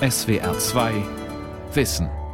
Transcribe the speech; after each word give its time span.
SWR 0.00 0.58
2 0.58 1.02
Wissen. 1.72 2.25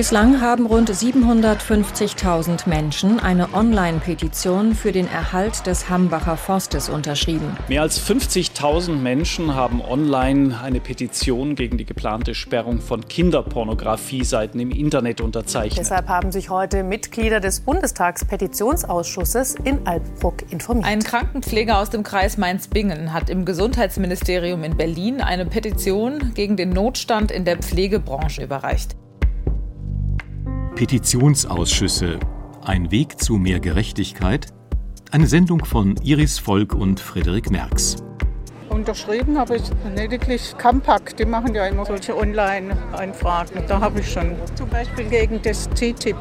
Bislang 0.00 0.40
haben 0.40 0.64
rund 0.64 0.88
750.000 0.90 2.66
Menschen 2.66 3.20
eine 3.20 3.52
Online-Petition 3.52 4.74
für 4.74 4.92
den 4.92 5.06
Erhalt 5.06 5.66
des 5.66 5.90
Hambacher 5.90 6.38
Forstes 6.38 6.88
unterschrieben. 6.88 7.54
Mehr 7.68 7.82
als 7.82 8.00
50.000 8.00 8.92
Menschen 8.92 9.54
haben 9.54 9.82
online 9.82 10.58
eine 10.58 10.80
Petition 10.80 11.54
gegen 11.54 11.76
die 11.76 11.84
geplante 11.84 12.34
Sperrung 12.34 12.80
von 12.80 13.06
Kinderpornografie-Seiten 13.06 14.58
im 14.58 14.70
Internet 14.70 15.20
unterzeichnet. 15.20 15.78
Deshalb 15.78 16.08
haben 16.08 16.32
sich 16.32 16.48
heute 16.48 16.82
Mitglieder 16.82 17.40
des 17.40 17.60
Bundestagspetitionsausschusses 17.60 19.56
in 19.64 19.86
Alpbruck 19.86 20.50
informiert. 20.50 20.86
Ein 20.86 21.02
Krankenpfleger 21.02 21.78
aus 21.78 21.90
dem 21.90 22.04
Kreis 22.04 22.38
Mainz-Bingen 22.38 23.12
hat 23.12 23.28
im 23.28 23.44
Gesundheitsministerium 23.44 24.64
in 24.64 24.78
Berlin 24.78 25.20
eine 25.20 25.44
Petition 25.44 26.32
gegen 26.32 26.56
den 26.56 26.70
Notstand 26.70 27.30
in 27.30 27.44
der 27.44 27.58
Pflegebranche 27.58 28.42
überreicht. 28.42 28.96
Petitionsausschüsse. 30.80 32.18
Ein 32.64 32.90
Weg 32.90 33.20
zu 33.20 33.34
mehr 33.34 33.60
Gerechtigkeit. 33.60 34.46
Eine 35.10 35.26
Sendung 35.26 35.62
von 35.62 35.94
Iris 36.02 36.38
Volk 36.38 36.72
und 36.72 37.00
Frederik 37.00 37.50
Merks. 37.50 37.96
Unterschrieben 38.70 39.36
habe 39.36 39.56
ich 39.56 39.62
lediglich 39.94 40.56
Campak. 40.56 41.18
Die 41.18 41.26
machen 41.26 41.54
ja 41.54 41.66
immer 41.66 41.84
solche 41.84 42.16
Online-Einfragen. 42.16 43.62
Da 43.68 43.78
habe 43.78 44.00
ich 44.00 44.10
schon 44.10 44.36
zum 44.54 44.70
Beispiel 44.70 45.04
gegen 45.04 45.42
das 45.42 45.68
TTIP 45.68 46.16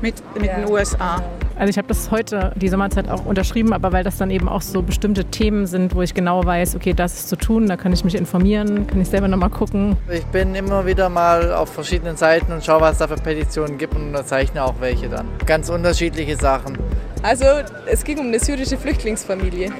mit, 0.00 0.14
mit 0.34 0.50
den 0.50 0.70
USA. 0.70 1.22
Also 1.60 1.68
ich 1.68 1.76
habe 1.76 1.88
das 1.88 2.10
heute, 2.10 2.54
die 2.56 2.70
Sommerzeit, 2.70 3.10
auch 3.10 3.26
unterschrieben, 3.26 3.74
aber 3.74 3.92
weil 3.92 4.02
das 4.02 4.16
dann 4.16 4.30
eben 4.30 4.48
auch 4.48 4.62
so 4.62 4.80
bestimmte 4.80 5.26
Themen 5.26 5.66
sind, 5.66 5.94
wo 5.94 6.00
ich 6.00 6.14
genau 6.14 6.42
weiß, 6.42 6.74
okay, 6.74 6.94
das 6.94 7.12
ist 7.12 7.28
zu 7.28 7.36
tun, 7.36 7.66
da 7.66 7.76
kann 7.76 7.92
ich 7.92 8.02
mich 8.02 8.14
informieren, 8.14 8.86
kann 8.86 8.98
ich 8.98 9.08
selber 9.08 9.28
nochmal 9.28 9.50
gucken. 9.50 9.94
Ich 10.10 10.24
bin 10.24 10.54
immer 10.54 10.86
wieder 10.86 11.10
mal 11.10 11.52
auf 11.52 11.68
verschiedenen 11.68 12.16
Seiten 12.16 12.50
und 12.50 12.64
schaue, 12.64 12.80
was 12.80 12.96
da 12.96 13.08
für 13.08 13.16
Petitionen 13.16 13.76
gibt 13.76 13.94
und 13.94 14.06
unterzeichne 14.06 14.64
auch 14.64 14.76
welche 14.80 15.10
dann. 15.10 15.28
Ganz 15.44 15.68
unterschiedliche 15.68 16.34
Sachen. 16.36 16.78
Also 17.22 17.44
es 17.84 18.04
ging 18.04 18.18
um 18.20 18.28
eine 18.28 18.40
syrische 18.40 18.78
Flüchtlingsfamilie. 18.78 19.70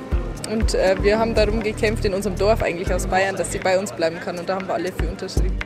Und 0.52 0.74
äh, 0.74 0.96
wir 1.00 1.18
haben 1.18 1.34
darum 1.34 1.62
gekämpft 1.62 2.04
in 2.04 2.12
unserem 2.12 2.36
Dorf 2.36 2.62
eigentlich 2.62 2.92
aus 2.92 3.06
Bayern, 3.06 3.36
dass 3.36 3.52
sie 3.52 3.58
bei 3.58 3.78
uns 3.78 3.90
bleiben 3.90 4.18
kann. 4.22 4.38
Und 4.38 4.46
da 4.46 4.56
haben 4.56 4.66
wir 4.66 4.74
alle 4.74 4.92
für 4.92 5.08
unterschrieben. 5.08 5.56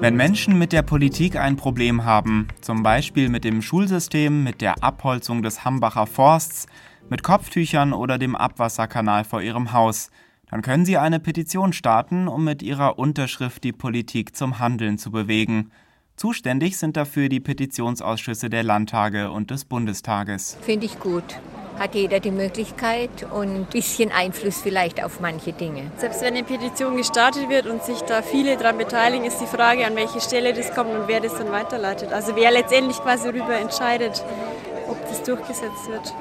Wenn 0.00 0.16
Menschen 0.16 0.58
mit 0.58 0.72
der 0.72 0.80
Politik 0.80 1.36
ein 1.36 1.56
Problem 1.56 2.06
haben, 2.06 2.48
zum 2.62 2.82
Beispiel 2.82 3.28
mit 3.28 3.44
dem 3.44 3.60
Schulsystem, 3.60 4.42
mit 4.42 4.62
der 4.62 4.82
Abholzung 4.82 5.42
des 5.42 5.62
Hambacher 5.66 6.06
Forsts, 6.06 6.66
mit 7.10 7.22
Kopftüchern 7.22 7.92
oder 7.92 8.16
dem 8.16 8.34
Abwasserkanal 8.34 9.24
vor 9.24 9.42
ihrem 9.42 9.74
Haus, 9.74 10.10
dann 10.48 10.62
können 10.62 10.86
sie 10.86 10.96
eine 10.96 11.20
Petition 11.20 11.74
starten, 11.74 12.28
um 12.28 12.44
mit 12.44 12.62
ihrer 12.62 12.98
Unterschrift 12.98 13.62
die 13.62 13.72
Politik 13.72 14.34
zum 14.34 14.58
Handeln 14.58 14.96
zu 14.96 15.10
bewegen. 15.10 15.70
Zuständig 16.16 16.78
sind 16.78 16.96
dafür 16.96 17.28
die 17.28 17.40
Petitionsausschüsse 17.40 18.48
der 18.48 18.62
Landtage 18.62 19.30
und 19.30 19.50
des 19.50 19.66
Bundestages. 19.66 20.56
Finde 20.62 20.86
ich 20.86 20.98
gut 20.98 21.38
hat 21.80 21.94
jeder 21.94 22.20
die 22.20 22.30
Möglichkeit 22.30 23.26
und 23.32 23.48
ein 23.56 23.64
bisschen 23.64 24.12
Einfluss 24.12 24.60
vielleicht 24.60 25.02
auf 25.02 25.20
manche 25.20 25.54
Dinge. 25.54 25.90
Selbst 25.96 26.20
wenn 26.20 26.34
eine 26.34 26.44
Petition 26.44 26.94
gestartet 26.98 27.48
wird 27.48 27.66
und 27.66 27.82
sich 27.82 28.02
da 28.02 28.20
viele 28.20 28.58
daran 28.58 28.76
beteiligen, 28.76 29.24
ist 29.24 29.40
die 29.40 29.46
Frage, 29.46 29.86
an 29.86 29.96
welche 29.96 30.20
Stelle 30.20 30.52
das 30.52 30.74
kommt 30.74 30.90
und 30.90 31.08
wer 31.08 31.20
das 31.20 31.38
dann 31.38 31.50
weiterleitet. 31.50 32.12
Also 32.12 32.36
wer 32.36 32.50
letztendlich 32.50 32.98
quasi 32.98 33.32
darüber 33.32 33.58
entscheidet, 33.58 34.22
ob 34.88 35.00
das 35.08 35.22
durchgesetzt 35.22 35.88
wird. 35.88 36.14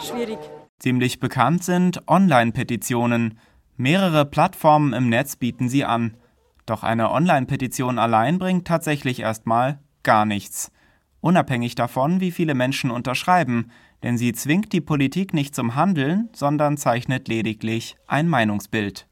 Schwierig. 0.00 0.38
Ziemlich 0.78 1.18
bekannt 1.18 1.64
sind 1.64 2.08
Online-Petitionen. 2.08 3.36
Mehrere 3.76 4.24
Plattformen 4.24 4.92
im 4.92 5.08
Netz 5.08 5.34
bieten 5.34 5.68
sie 5.68 5.84
an. 5.84 6.16
Doch 6.66 6.84
eine 6.84 7.10
Online-Petition 7.10 7.98
allein 7.98 8.38
bringt 8.38 8.68
tatsächlich 8.68 9.18
erstmal 9.18 9.80
gar 10.04 10.24
nichts. 10.24 10.70
Unabhängig 11.20 11.74
davon, 11.74 12.20
wie 12.20 12.30
viele 12.30 12.54
Menschen 12.54 12.92
unterschreiben, 12.92 13.72
denn 14.02 14.16
sie 14.16 14.32
zwingt 14.32 14.72
die 14.72 14.80
Politik 14.80 15.34
nicht 15.34 15.54
zum 15.54 15.74
Handeln, 15.74 16.28
sondern 16.32 16.76
zeichnet 16.76 17.28
lediglich 17.28 17.96
ein 18.06 18.28
Meinungsbild. 18.28 19.06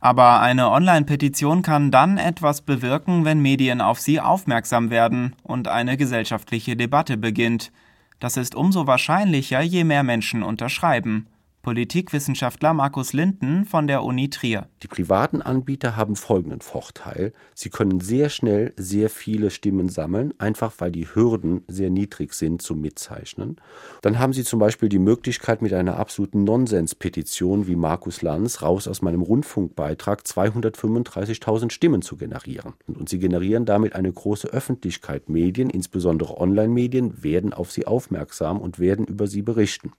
Aber 0.00 0.40
eine 0.40 0.70
Online-Petition 0.70 1.62
kann 1.62 1.90
dann 1.90 2.16
etwas 2.16 2.62
bewirken, 2.62 3.26
wenn 3.26 3.40
Medien 3.40 3.82
auf 3.82 4.00
sie 4.00 4.18
aufmerksam 4.18 4.88
werden 4.90 5.36
und 5.42 5.68
eine 5.68 5.98
gesellschaftliche 5.98 6.74
Debatte 6.74 7.18
beginnt. 7.18 7.70
Das 8.18 8.38
ist 8.38 8.54
umso 8.54 8.86
wahrscheinlicher, 8.86 9.60
je 9.60 9.84
mehr 9.84 10.02
Menschen 10.02 10.42
unterschreiben. 10.42 11.26
Politikwissenschaftler 11.62 12.72
Markus 12.72 13.12
Linden 13.12 13.66
von 13.66 13.86
der 13.86 14.02
Uni 14.02 14.30
Trier. 14.30 14.68
Die 14.82 14.88
privaten 14.88 15.42
Anbieter 15.42 15.94
haben 15.94 16.16
folgenden 16.16 16.62
Vorteil. 16.62 17.34
Sie 17.54 17.68
können 17.68 18.00
sehr 18.00 18.30
schnell 18.30 18.72
sehr 18.78 19.10
viele 19.10 19.50
Stimmen 19.50 19.90
sammeln, 19.90 20.32
einfach 20.38 20.72
weil 20.78 20.90
die 20.90 21.06
Hürden 21.14 21.62
sehr 21.68 21.90
niedrig 21.90 22.32
sind 22.32 22.62
zum 22.62 22.80
Mitzeichnen. 22.80 23.60
Dann 24.00 24.18
haben 24.18 24.32
sie 24.32 24.42
zum 24.42 24.58
Beispiel 24.58 24.88
die 24.88 24.98
Möglichkeit, 24.98 25.60
mit 25.60 25.74
einer 25.74 25.98
absoluten 25.98 26.44
Nonsens-Petition 26.44 27.66
wie 27.66 27.76
Markus 27.76 28.22
Lanz 28.22 28.62
raus 28.62 28.88
aus 28.88 29.02
meinem 29.02 29.20
Rundfunkbeitrag 29.20 30.22
235.000 30.22 31.70
Stimmen 31.72 32.00
zu 32.00 32.16
generieren. 32.16 32.72
Und 32.86 33.10
sie 33.10 33.18
generieren 33.18 33.66
damit 33.66 33.94
eine 33.94 34.10
große 34.10 34.48
Öffentlichkeit. 34.48 35.28
Medien, 35.28 35.68
insbesondere 35.68 36.38
Online-Medien, 36.38 37.22
werden 37.22 37.52
auf 37.52 37.70
sie 37.70 37.86
aufmerksam 37.86 38.58
und 38.62 38.78
werden 38.78 39.04
über 39.04 39.26
sie 39.26 39.42
berichten. 39.42 39.92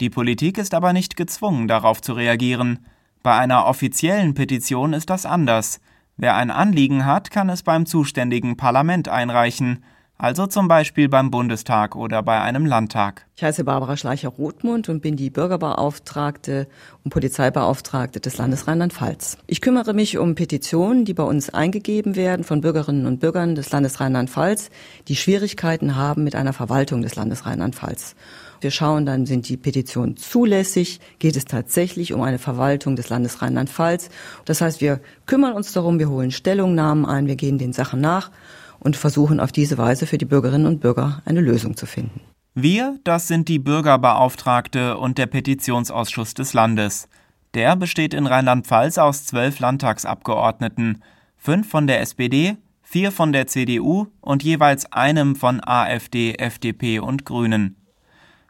Die 0.00 0.10
Politik 0.10 0.58
ist 0.58 0.74
aber 0.74 0.92
nicht 0.92 1.16
gezwungen, 1.16 1.66
darauf 1.66 2.00
zu 2.00 2.12
reagieren. 2.12 2.86
Bei 3.22 3.36
einer 3.36 3.66
offiziellen 3.66 4.34
Petition 4.34 4.92
ist 4.92 5.10
das 5.10 5.26
anders. 5.26 5.80
Wer 6.16 6.36
ein 6.36 6.50
Anliegen 6.50 7.04
hat, 7.04 7.30
kann 7.30 7.48
es 7.48 7.62
beim 7.62 7.84
zuständigen 7.84 8.56
Parlament 8.56 9.08
einreichen, 9.08 9.84
also 10.18 10.48
zum 10.48 10.66
Beispiel 10.66 11.08
beim 11.08 11.30
Bundestag 11.30 11.94
oder 11.94 12.24
bei 12.24 12.40
einem 12.40 12.66
Landtag. 12.66 13.24
Ich 13.36 13.44
heiße 13.44 13.62
Barbara 13.62 13.96
Schleicher-Rothmund 13.96 14.88
und 14.88 15.00
bin 15.00 15.14
die 15.14 15.30
Bürgerbeauftragte 15.30 16.66
und 17.04 17.12
Polizeibeauftragte 17.12 18.18
des 18.18 18.36
Landes 18.36 18.66
Rheinland-Pfalz. 18.66 19.38
Ich 19.46 19.60
kümmere 19.60 19.94
mich 19.94 20.18
um 20.18 20.34
Petitionen, 20.34 21.04
die 21.04 21.14
bei 21.14 21.22
uns 21.22 21.50
eingegeben 21.50 22.16
werden 22.16 22.44
von 22.44 22.60
Bürgerinnen 22.60 23.06
und 23.06 23.20
Bürgern 23.20 23.54
des 23.54 23.70
Landes 23.70 24.00
Rheinland-Pfalz, 24.00 24.70
die 25.06 25.14
Schwierigkeiten 25.14 25.94
haben 25.94 26.24
mit 26.24 26.34
einer 26.34 26.52
Verwaltung 26.52 27.02
des 27.02 27.14
Landes 27.14 27.46
Rheinland-Pfalz. 27.46 28.16
Wir 28.60 28.72
schauen 28.72 29.06
dann, 29.06 29.24
sind 29.24 29.48
die 29.48 29.56
Petitionen 29.56 30.16
zulässig? 30.16 30.98
Geht 31.20 31.36
es 31.36 31.44
tatsächlich 31.44 32.12
um 32.12 32.22
eine 32.22 32.40
Verwaltung 32.40 32.96
des 32.96 33.08
Landes 33.08 33.40
Rheinland-Pfalz? 33.40 34.10
Das 34.46 34.60
heißt, 34.60 34.80
wir 34.80 34.98
kümmern 35.26 35.52
uns 35.52 35.72
darum, 35.72 36.00
wir 36.00 36.10
holen 36.10 36.32
Stellungnahmen 36.32 37.06
ein, 37.06 37.28
wir 37.28 37.36
gehen 37.36 37.58
den 37.58 37.72
Sachen 37.72 38.00
nach 38.00 38.32
und 38.80 38.96
versuchen 38.96 39.40
auf 39.40 39.52
diese 39.52 39.78
Weise 39.78 40.06
für 40.06 40.18
die 40.18 40.24
Bürgerinnen 40.24 40.66
und 40.66 40.80
Bürger 40.80 41.22
eine 41.24 41.40
Lösung 41.40 41.76
zu 41.76 41.86
finden. 41.86 42.20
Wir, 42.54 42.98
das 43.04 43.28
sind 43.28 43.48
die 43.48 43.58
Bürgerbeauftragte 43.58 44.98
und 44.98 45.18
der 45.18 45.26
Petitionsausschuss 45.26 46.34
des 46.34 46.54
Landes. 46.54 47.08
Der 47.54 47.76
besteht 47.76 48.14
in 48.14 48.26
Rheinland-Pfalz 48.26 48.98
aus 48.98 49.24
zwölf 49.24 49.60
Landtagsabgeordneten, 49.60 51.02
fünf 51.36 51.68
von 51.68 51.86
der 51.86 52.00
SPD, 52.00 52.56
vier 52.82 53.12
von 53.12 53.32
der 53.32 53.46
CDU 53.46 54.06
und 54.20 54.42
jeweils 54.42 54.92
einem 54.92 55.36
von 55.36 55.60
AfD, 55.64 56.34
FDP 56.34 56.98
und 56.98 57.24
Grünen. 57.24 57.76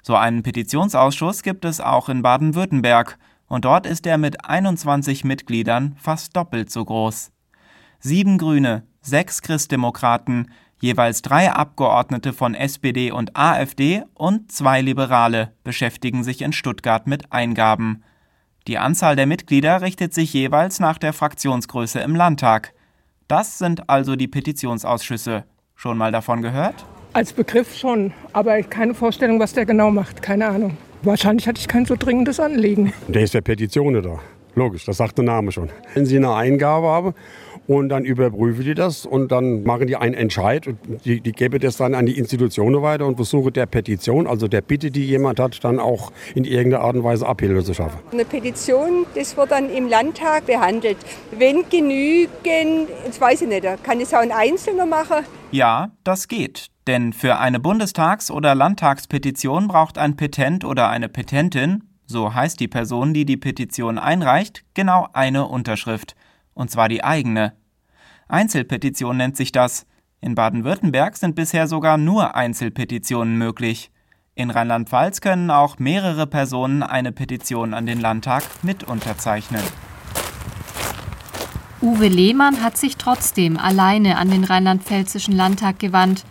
So 0.02 0.14
einen 0.14 0.42
Petitionsausschuss 0.42 1.42
gibt 1.42 1.64
es 1.64 1.80
auch 1.80 2.08
in 2.08 2.22
Baden-Württemberg, 2.22 3.18
und 3.48 3.64
dort 3.64 3.86
ist 3.86 4.06
er 4.06 4.18
mit 4.18 4.44
21 4.44 5.24
Mitgliedern 5.24 5.96
fast 5.98 6.36
doppelt 6.36 6.70
so 6.70 6.84
groß. 6.84 7.32
Sieben 7.98 8.38
Grüne, 8.38 8.84
sechs 9.00 9.42
Christdemokraten, 9.42 10.50
jeweils 10.80 11.22
drei 11.22 11.50
Abgeordnete 11.50 12.32
von 12.32 12.54
SPD 12.54 13.10
und 13.10 13.36
AfD 13.36 14.02
und 14.14 14.52
zwei 14.52 14.80
Liberale 14.80 15.52
beschäftigen 15.64 16.24
sich 16.24 16.42
in 16.42 16.52
Stuttgart 16.52 17.06
mit 17.06 17.32
Eingaben. 17.32 18.02
Die 18.66 18.78
Anzahl 18.78 19.16
der 19.16 19.26
Mitglieder 19.26 19.80
richtet 19.80 20.12
sich 20.12 20.32
jeweils 20.32 20.78
nach 20.78 20.98
der 20.98 21.12
Fraktionsgröße 21.12 22.00
im 22.00 22.14
Landtag. 22.14 22.74
Das 23.26 23.58
sind 23.58 23.88
also 23.88 24.14
die 24.14 24.28
Petitionsausschüsse. 24.28 25.44
Schon 25.74 25.96
mal 25.96 26.12
davon 26.12 26.42
gehört? 26.42 26.84
Als 27.12 27.32
Begriff 27.32 27.74
schon, 27.74 28.12
aber 28.32 28.62
keine 28.62 28.94
Vorstellung, 28.94 29.40
was 29.40 29.54
der 29.54 29.64
genau 29.64 29.90
macht. 29.90 30.22
Keine 30.22 30.46
Ahnung. 30.46 30.76
Wahrscheinlich 31.02 31.48
hatte 31.48 31.60
ich 31.60 31.68
kein 31.68 31.86
so 31.86 31.94
dringendes 31.96 32.40
Anliegen. 32.40 32.92
Der 33.06 33.22
ist 33.22 33.32
der 33.32 33.40
Petitioner 33.40 34.02
da. 34.02 34.18
Logisch, 34.54 34.84
das 34.84 34.96
sagt 34.96 35.16
der 35.18 35.24
Name 35.24 35.52
schon. 35.52 35.70
Wenn 35.94 36.04
Sie 36.04 36.16
eine 36.16 36.34
Eingabe 36.34 36.88
haben 36.88 37.14
und 37.68 37.90
dann 37.90 38.04
überprüfen 38.04 38.64
die 38.64 38.74
das 38.74 39.06
und 39.06 39.30
dann 39.30 39.62
machen 39.62 39.86
die 39.86 39.96
einen 39.96 40.14
Entscheid 40.14 40.66
und 40.66 40.78
die, 41.04 41.20
die 41.20 41.32
geben 41.32 41.60
das 41.60 41.76
dann 41.76 41.94
an 41.94 42.06
die 42.06 42.18
Institutionen 42.18 42.82
weiter 42.82 43.06
und 43.06 43.16
versuchen 43.16 43.52
der 43.52 43.66
Petition, 43.66 44.26
also 44.26 44.48
der 44.48 44.62
Bitte, 44.62 44.90
die 44.90 45.04
jemand 45.04 45.38
hat, 45.38 45.62
dann 45.62 45.78
auch 45.78 46.10
in 46.34 46.44
irgendeiner 46.44 46.82
Art 46.82 46.96
und 46.96 47.04
Weise 47.04 47.26
Abhilfe 47.26 47.62
zu 47.62 47.74
schaffen. 47.74 47.98
Eine 48.10 48.24
Petition, 48.24 49.06
das 49.14 49.36
wird 49.36 49.50
dann 49.50 49.70
im 49.70 49.86
Landtag 49.86 50.46
behandelt. 50.46 50.96
Wenn 51.30 51.68
genügend, 51.68 52.88
das 53.06 53.20
weiß 53.20 53.42
ich 53.42 53.48
nicht, 53.48 53.66
kann 53.82 54.00
es 54.00 54.14
auch 54.14 54.20
ein 54.20 54.32
Einzelner 54.32 54.86
machen? 54.86 55.26
Ja, 55.50 55.90
das 56.04 56.26
geht. 56.26 56.68
Denn 56.86 57.12
für 57.12 57.38
eine 57.38 57.60
Bundestags- 57.60 58.30
oder 58.30 58.54
Landtagspetition 58.54 59.68
braucht 59.68 59.98
ein 59.98 60.16
Petent 60.16 60.64
oder 60.64 60.88
eine 60.88 61.10
Petentin, 61.10 61.84
so 62.06 62.32
heißt 62.32 62.58
die 62.60 62.68
Person, 62.68 63.12
die 63.12 63.26
die 63.26 63.36
Petition 63.36 63.98
einreicht, 63.98 64.64
genau 64.72 65.08
eine 65.12 65.46
Unterschrift. 65.46 66.14
Und 66.58 66.72
zwar 66.72 66.88
die 66.88 67.04
eigene. 67.04 67.52
Einzelpetition 68.26 69.16
nennt 69.16 69.36
sich 69.36 69.52
das. 69.52 69.86
In 70.20 70.34
Baden-Württemberg 70.34 71.16
sind 71.16 71.36
bisher 71.36 71.68
sogar 71.68 71.98
nur 71.98 72.34
Einzelpetitionen 72.34 73.38
möglich. 73.38 73.92
In 74.34 74.50
Rheinland-Pfalz 74.50 75.20
können 75.20 75.52
auch 75.52 75.78
mehrere 75.78 76.26
Personen 76.26 76.82
eine 76.82 77.12
Petition 77.12 77.74
an 77.74 77.86
den 77.86 78.00
Landtag 78.00 78.42
mit 78.62 78.82
unterzeichnen. 78.82 79.62
Uwe 81.80 82.08
Lehmann 82.08 82.60
hat 82.60 82.76
sich 82.76 82.96
trotzdem 82.96 83.56
alleine 83.56 84.18
an 84.18 84.28
den 84.28 84.42
rheinland-pfälzischen 84.42 85.36
Landtag 85.36 85.78
gewandt. 85.78 86.24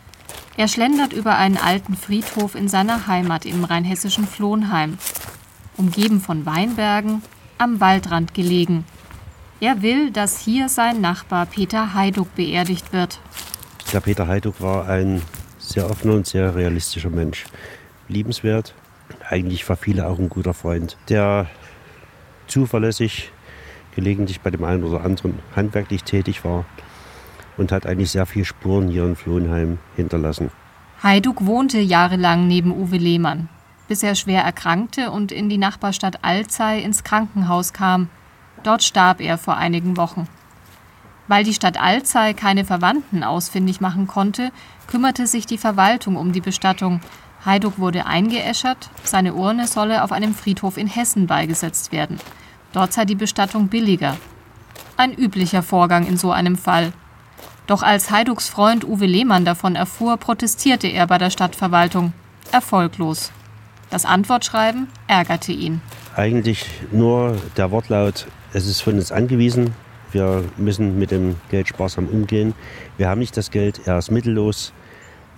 Er 0.57 0.67
schlendert 0.67 1.13
über 1.13 1.37
einen 1.37 1.57
alten 1.57 1.95
Friedhof 1.95 2.55
in 2.55 2.67
seiner 2.67 3.07
Heimat 3.07 3.45
im 3.45 3.63
rheinhessischen 3.63 4.27
Flohnheim. 4.27 4.97
Umgeben 5.77 6.19
von 6.19 6.45
Weinbergen, 6.45 7.21
am 7.57 7.79
Waldrand 7.79 8.33
gelegen. 8.33 8.83
Er 9.59 9.81
will, 9.81 10.11
dass 10.11 10.39
hier 10.39 10.69
sein 10.69 11.01
Nachbar 11.01 11.47
Peter 11.47 11.95
Heiduck 11.95 12.35
beerdigt 12.35 12.93
wird. 12.93 13.19
Der 13.91 14.01
Peter 14.01 14.27
Heiduck 14.27 14.61
war 14.61 14.87
ein 14.87 15.23
sehr 15.57 15.89
offener 15.89 16.13
und 16.13 16.27
sehr 16.27 16.53
realistischer 16.55 17.09
Mensch. 17.09 17.45
Liebenswert, 18.07 18.75
eigentlich 19.27 19.67
war 19.67 19.75
viele 19.75 20.07
auch 20.07 20.19
ein 20.19 20.29
guter 20.29 20.53
Freund, 20.53 20.95
der 21.09 21.47
zuverlässig, 22.45 23.31
gelegentlich 23.95 24.41
bei 24.41 24.51
dem 24.51 24.63
einen 24.63 24.83
oder 24.83 25.03
anderen 25.03 25.39
handwerklich 25.55 26.03
tätig 26.03 26.45
war 26.45 26.65
und 27.57 27.71
hat 27.71 27.87
eigentlich 27.87 28.11
sehr 28.11 28.27
viele 28.27 28.45
Spuren 28.45 28.89
hier 28.89 29.05
in 29.05 29.15
Flohenheim 29.15 29.79
hinterlassen. 29.95 30.51
Heiduck 31.01 31.45
wohnte 31.45 31.79
jahrelang 31.79 32.47
neben 32.47 32.71
Uwe 32.71 32.97
Lehmann, 32.97 33.49
bis 33.87 34.03
er 34.03 34.13
schwer 34.13 34.43
erkrankte 34.43 35.09
und 35.09 35.31
in 35.31 35.49
die 35.49 35.57
Nachbarstadt 35.57 36.23
Alzey 36.23 36.83
ins 36.83 37.03
Krankenhaus 37.03 37.73
kam. 37.73 38.09
Dort 38.67 38.83
starb 38.83 39.21
er 39.21 39.37
vor 39.37 39.55
einigen 39.55 39.95
Wochen. 39.95 40.27
Weil 41.29 41.45
die 41.45 41.53
Stadt 41.53 41.79
Alzey 41.79 42.33
keine 42.33 42.65
Verwandten 42.65 43.23
ausfindig 43.23 43.79
machen 43.79 44.07
konnte, 44.07 44.51
kümmerte 44.87 45.25
sich 45.25 45.45
die 45.45 45.57
Verwaltung 45.57 46.17
um 46.17 46.33
die 46.33 46.41
Bestattung. 46.41 46.99
Heiduck 47.45 47.79
wurde 47.79 48.05
eingeäschert, 48.05 48.89
seine 49.05 49.35
Urne 49.35 49.67
solle 49.67 50.03
auf 50.03 50.11
einem 50.11 50.35
Friedhof 50.35 50.75
in 50.75 50.87
Hessen 50.87 51.27
beigesetzt 51.27 51.93
werden. 51.93 52.19
Dort 52.73 52.91
sei 52.91 53.05
die 53.05 53.15
Bestattung 53.15 53.69
billiger. 53.69 54.17
Ein 54.97 55.13
üblicher 55.13 55.63
Vorgang 55.63 56.05
in 56.05 56.17
so 56.17 56.33
einem 56.33 56.57
Fall. 56.57 56.91
Doch 57.67 57.83
als 57.83 58.11
Heiducks 58.11 58.49
Freund 58.49 58.83
Uwe 58.83 59.05
Lehmann 59.05 59.45
davon 59.45 59.77
erfuhr, 59.77 60.17
protestierte 60.17 60.87
er 60.87 61.07
bei 61.07 61.17
der 61.17 61.29
Stadtverwaltung. 61.29 62.11
Erfolglos. 62.51 63.31
Das 63.89 64.03
Antwortschreiben 64.03 64.89
ärgerte 65.07 65.53
ihn. 65.53 65.79
Eigentlich 66.17 66.65
nur 66.91 67.37
der 67.55 67.71
Wortlaut, 67.71 68.27
es 68.53 68.67
ist 68.67 68.81
von 68.81 68.95
uns 68.95 69.11
angewiesen. 69.11 69.73
Wir 70.11 70.43
müssen 70.57 70.97
mit 70.97 71.11
dem 71.11 71.35
Geld 71.49 71.67
sparsam 71.67 72.07
umgehen. 72.07 72.53
Wir 72.97 73.09
haben 73.09 73.19
nicht 73.19 73.35
das 73.35 73.51
Geld, 73.51 73.81
er 73.85 73.97
ist 73.97 74.11
mittellos. 74.11 74.73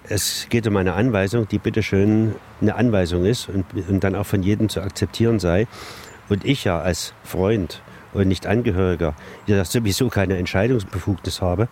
Es 0.03 0.47
geht 0.49 0.67
um 0.67 0.77
eine 0.77 0.93
Anweisung, 0.93 1.47
die 1.47 1.59
bitteschön 1.59 2.35
eine 2.61 2.75
Anweisung 2.75 3.25
ist 3.25 3.49
und, 3.49 3.65
und 3.89 4.03
dann 4.03 4.15
auch 4.15 4.25
von 4.25 4.43
jedem 4.43 4.69
zu 4.69 4.81
akzeptieren 4.81 5.39
sei. 5.39 5.67
Und 6.29 6.45
ich 6.45 6.63
ja 6.63 6.79
als 6.79 7.13
Freund 7.23 7.81
und 8.13 8.27
nicht 8.27 8.47
Angehöriger 8.47 9.15
ja 9.47 9.63
sowieso 9.65 10.09
keine 10.09 10.37
Entscheidungsbefugnis 10.37 11.41
habe. 11.41 11.67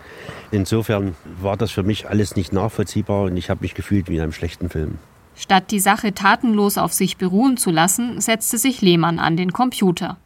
Insofern 0.52 1.16
war 1.42 1.58
das 1.58 1.72
für 1.72 1.84
mich 1.84 2.10
alles 2.10 2.36
nicht 2.36 2.54
nachvollziehbar 2.54 3.24
und 3.24 3.38
ich 3.38 3.50
habe 3.50 3.62
mich 3.62 3.74
gefühlt 3.74 4.10
wie 4.10 4.16
in 4.16 4.22
einem 4.22 4.34
schlechten 4.34 4.70
Film. 4.70 4.98
Statt 5.36 5.70
die 5.70 5.80
Sache 5.80 6.14
tatenlos 6.14 6.78
auf 6.80 6.94
sich 6.94 7.18
beruhen 7.18 7.58
zu 7.58 7.70
lassen, 7.70 8.20
setzte 8.22 8.58
sich 8.58 8.82
Lehmann 8.82 9.20
an 9.20 9.38
den 9.38 9.54
Computer. 9.54 10.18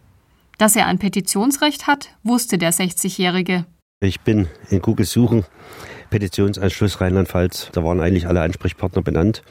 Dass 0.57 0.75
er 0.75 0.87
ein 0.87 0.99
Petitionsrecht 0.99 1.87
hat, 1.87 2.09
wusste 2.23 2.57
der 2.57 2.71
60-Jährige. 2.71 3.65
Ich 4.03 4.21
bin 4.21 4.47
in 4.69 4.81
Google 4.81 5.05
suchen, 5.05 5.45
Petitionsausschuss 6.09 7.01
Rheinland-Pfalz. 7.01 7.69
Da 7.71 7.83
waren 7.83 7.99
eigentlich 7.99 8.27
alle 8.27 8.41
Ansprechpartner 8.41 9.01
benannt. 9.01 9.43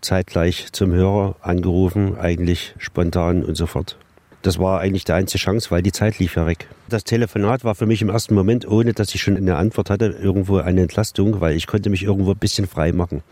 Zeitgleich 0.00 0.72
zum 0.72 0.92
Hörer 0.92 1.36
angerufen, 1.40 2.18
eigentlich 2.18 2.74
spontan 2.78 3.42
und 3.42 3.54
sofort. 3.54 3.96
Das 4.44 4.58
war 4.58 4.80
eigentlich 4.80 5.04
die 5.04 5.12
einzige 5.12 5.42
Chance, 5.42 5.70
weil 5.70 5.80
die 5.80 5.90
Zeit 5.90 6.18
lief 6.18 6.36
ja 6.36 6.46
weg. 6.46 6.68
Das 6.90 7.04
Telefonat 7.04 7.64
war 7.64 7.74
für 7.74 7.86
mich 7.86 8.02
im 8.02 8.10
ersten 8.10 8.34
Moment, 8.34 8.68
ohne 8.68 8.92
dass 8.92 9.14
ich 9.14 9.22
schon 9.22 9.38
eine 9.38 9.56
Antwort 9.56 9.88
hatte, 9.88 10.04
irgendwo 10.04 10.58
eine 10.58 10.82
Entlastung, 10.82 11.40
weil 11.40 11.56
ich 11.56 11.66
konnte 11.66 11.88
mich 11.88 12.02
irgendwo 12.02 12.32
ein 12.32 12.36
bisschen 12.36 12.66
frei 12.66 12.92
machen. 12.92 13.22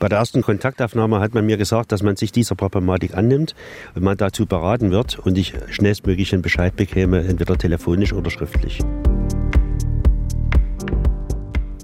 Bei 0.00 0.08
der 0.08 0.18
ersten 0.18 0.42
Kontaktaufnahme 0.42 1.20
hat 1.20 1.34
man 1.34 1.46
mir 1.46 1.56
gesagt, 1.56 1.92
dass 1.92 2.02
man 2.02 2.16
sich 2.16 2.32
dieser 2.32 2.56
Problematik 2.56 3.14
annimmt 3.14 3.54
und 3.94 4.02
man 4.02 4.16
dazu 4.16 4.44
beraten 4.44 4.90
wird 4.90 5.20
und 5.20 5.38
ich 5.38 5.54
schnellstmöglich 5.70 6.32
einen 6.32 6.42
Bescheid 6.42 6.74
bekäme, 6.74 7.20
entweder 7.20 7.56
telefonisch 7.56 8.12
oder 8.12 8.28
schriftlich. 8.28 8.80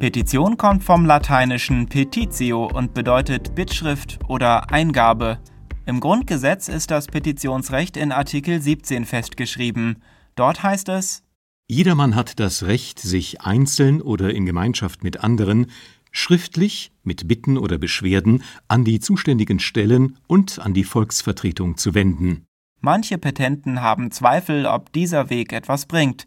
Petition 0.00 0.56
kommt 0.56 0.82
vom 0.82 1.06
lateinischen 1.06 1.86
petitio 1.86 2.66
und 2.66 2.94
bedeutet 2.94 3.54
Bittschrift 3.54 4.18
oder 4.26 4.72
Eingabe. 4.72 5.38
Im 5.84 5.98
Grundgesetz 5.98 6.68
ist 6.68 6.92
das 6.92 7.08
Petitionsrecht 7.08 7.96
in 7.96 8.12
Artikel 8.12 8.62
17 8.62 9.04
festgeschrieben. 9.04 10.00
Dort 10.36 10.62
heißt 10.62 10.88
es 10.90 11.24
Jedermann 11.68 12.14
hat 12.14 12.38
das 12.38 12.64
Recht, 12.64 13.00
sich 13.00 13.40
einzeln 13.40 14.00
oder 14.00 14.32
in 14.32 14.46
Gemeinschaft 14.46 15.02
mit 15.02 15.24
anderen 15.24 15.66
schriftlich 16.12 16.92
mit 17.02 17.26
Bitten 17.26 17.58
oder 17.58 17.78
Beschwerden 17.78 18.44
an 18.68 18.84
die 18.84 19.00
zuständigen 19.00 19.58
Stellen 19.58 20.18
und 20.28 20.60
an 20.60 20.74
die 20.74 20.84
Volksvertretung 20.84 21.76
zu 21.76 21.94
wenden. 21.94 22.44
Manche 22.80 23.18
Petenten 23.18 23.80
haben 23.80 24.10
Zweifel, 24.10 24.66
ob 24.66 24.92
dieser 24.92 25.30
Weg 25.30 25.52
etwas 25.52 25.86
bringt. 25.86 26.26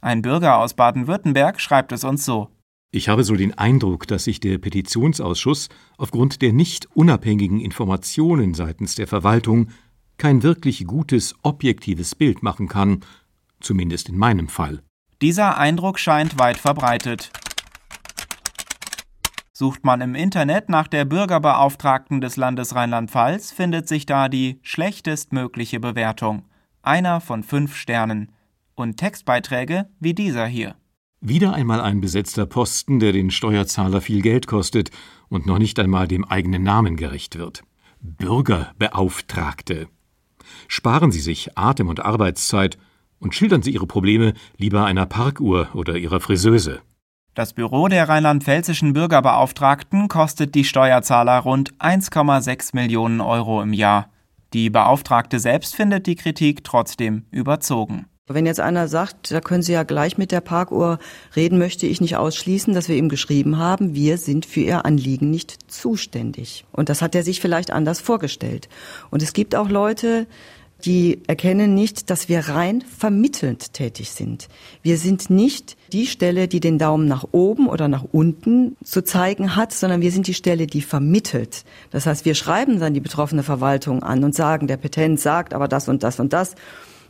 Ein 0.00 0.22
Bürger 0.22 0.58
aus 0.58 0.74
Baden-Württemberg 0.74 1.60
schreibt 1.60 1.92
es 1.92 2.04
uns 2.04 2.24
so. 2.24 2.48
Ich 2.90 3.10
habe 3.10 3.22
so 3.22 3.36
den 3.36 3.52
Eindruck, 3.52 4.06
dass 4.06 4.24
sich 4.24 4.40
der 4.40 4.56
Petitionsausschuss 4.56 5.68
aufgrund 5.98 6.40
der 6.40 6.54
nicht 6.54 6.88
unabhängigen 6.94 7.60
Informationen 7.60 8.54
seitens 8.54 8.94
der 8.94 9.06
Verwaltung 9.06 9.68
kein 10.16 10.42
wirklich 10.42 10.86
gutes, 10.86 11.34
objektives 11.42 12.14
Bild 12.14 12.42
machen 12.42 12.66
kann, 12.66 13.04
zumindest 13.60 14.08
in 14.08 14.16
meinem 14.16 14.48
Fall. 14.48 14.82
Dieser 15.20 15.58
Eindruck 15.58 15.98
scheint 15.98 16.38
weit 16.38 16.56
verbreitet. 16.56 17.30
Sucht 19.52 19.84
man 19.84 20.00
im 20.00 20.14
Internet 20.14 20.70
nach 20.70 20.88
der 20.88 21.04
Bürgerbeauftragten 21.04 22.22
des 22.22 22.36
Landes 22.36 22.74
Rheinland-Pfalz, 22.74 23.50
findet 23.50 23.86
sich 23.86 24.06
da 24.06 24.28
die 24.28 24.60
schlechtestmögliche 24.62 25.78
Bewertung. 25.78 26.44
Einer 26.80 27.20
von 27.20 27.42
fünf 27.42 27.76
Sternen. 27.76 28.32
Und 28.74 28.96
Textbeiträge 28.96 29.90
wie 29.98 30.14
dieser 30.14 30.46
hier. 30.46 30.76
Wieder 31.20 31.52
einmal 31.52 31.80
ein 31.80 32.00
besetzter 32.00 32.46
Posten, 32.46 33.00
der 33.00 33.12
den 33.12 33.30
Steuerzahler 33.30 34.00
viel 34.00 34.22
Geld 34.22 34.46
kostet 34.46 34.90
und 35.28 35.46
noch 35.46 35.58
nicht 35.58 35.78
einmal 35.80 36.06
dem 36.06 36.24
eigenen 36.24 36.62
Namen 36.62 36.96
gerecht 36.96 37.36
wird. 37.38 37.62
Bürgerbeauftragte. 38.00 39.88
Sparen 40.68 41.10
Sie 41.10 41.20
sich 41.20 41.58
Atem- 41.58 41.88
und 41.88 42.04
Arbeitszeit 42.04 42.78
und 43.18 43.34
schildern 43.34 43.62
Sie 43.62 43.72
Ihre 43.72 43.88
Probleme 43.88 44.34
lieber 44.56 44.84
einer 44.84 45.06
Parkuhr 45.06 45.70
oder 45.74 45.96
Ihrer 45.96 46.20
Friseuse. 46.20 46.80
Das 47.34 47.52
Büro 47.52 47.88
der 47.88 48.08
rheinland-pfälzischen 48.08 48.92
Bürgerbeauftragten 48.92 50.08
kostet 50.08 50.54
die 50.54 50.64
Steuerzahler 50.64 51.38
rund 51.40 51.74
1,6 51.78 52.74
Millionen 52.74 53.20
Euro 53.20 53.60
im 53.60 53.72
Jahr. 53.72 54.10
Die 54.52 54.70
Beauftragte 54.70 55.40
selbst 55.40 55.74
findet 55.74 56.06
die 56.06 56.16
Kritik 56.16 56.62
trotzdem 56.62 57.26
überzogen. 57.30 58.06
Wenn 58.28 58.46
jetzt 58.46 58.60
einer 58.60 58.88
sagt, 58.88 59.30
da 59.30 59.40
können 59.40 59.62
Sie 59.62 59.72
ja 59.72 59.82
gleich 59.82 60.18
mit 60.18 60.32
der 60.32 60.40
Parkuhr 60.40 60.98
reden, 61.34 61.58
möchte 61.58 61.86
ich 61.86 62.00
nicht 62.00 62.16
ausschließen, 62.16 62.74
dass 62.74 62.88
wir 62.88 62.96
ihm 62.96 63.08
geschrieben 63.08 63.58
haben, 63.58 63.94
wir 63.94 64.18
sind 64.18 64.44
für 64.44 64.60
Ihr 64.60 64.84
Anliegen 64.84 65.30
nicht 65.30 65.70
zuständig. 65.70 66.64
Und 66.72 66.90
das 66.90 67.00
hat 67.00 67.14
er 67.14 67.22
sich 67.22 67.40
vielleicht 67.40 67.70
anders 67.70 68.00
vorgestellt. 68.00 68.68
Und 69.10 69.22
es 69.22 69.32
gibt 69.32 69.54
auch 69.54 69.68
Leute, 69.68 70.26
die 70.84 71.22
erkennen 71.26 71.74
nicht, 71.74 72.08
dass 72.08 72.28
wir 72.28 72.48
rein 72.50 72.82
vermittelnd 72.82 73.72
tätig 73.72 74.10
sind. 74.10 74.48
Wir 74.82 74.96
sind 74.96 75.28
nicht 75.28 75.76
die 75.92 76.06
Stelle, 76.06 76.46
die 76.46 76.60
den 76.60 76.78
Daumen 76.78 77.08
nach 77.08 77.24
oben 77.32 77.68
oder 77.68 77.88
nach 77.88 78.04
unten 78.12 78.76
zu 78.84 79.02
zeigen 79.02 79.56
hat, 79.56 79.72
sondern 79.72 80.00
wir 80.00 80.12
sind 80.12 80.28
die 80.28 80.34
Stelle, 80.34 80.66
die 80.66 80.82
vermittelt. 80.82 81.64
Das 81.90 82.06
heißt, 82.06 82.24
wir 82.24 82.34
schreiben 82.34 82.78
dann 82.78 82.94
die 82.94 83.00
betroffene 83.00 83.42
Verwaltung 83.42 84.02
an 84.02 84.22
und 84.22 84.34
sagen, 84.34 84.68
der 84.68 84.76
Petent 84.76 85.18
sagt 85.18 85.52
aber 85.52 85.66
das 85.66 85.88
und 85.88 86.02
das 86.02 86.20
und 86.20 86.32
das. 86.32 86.54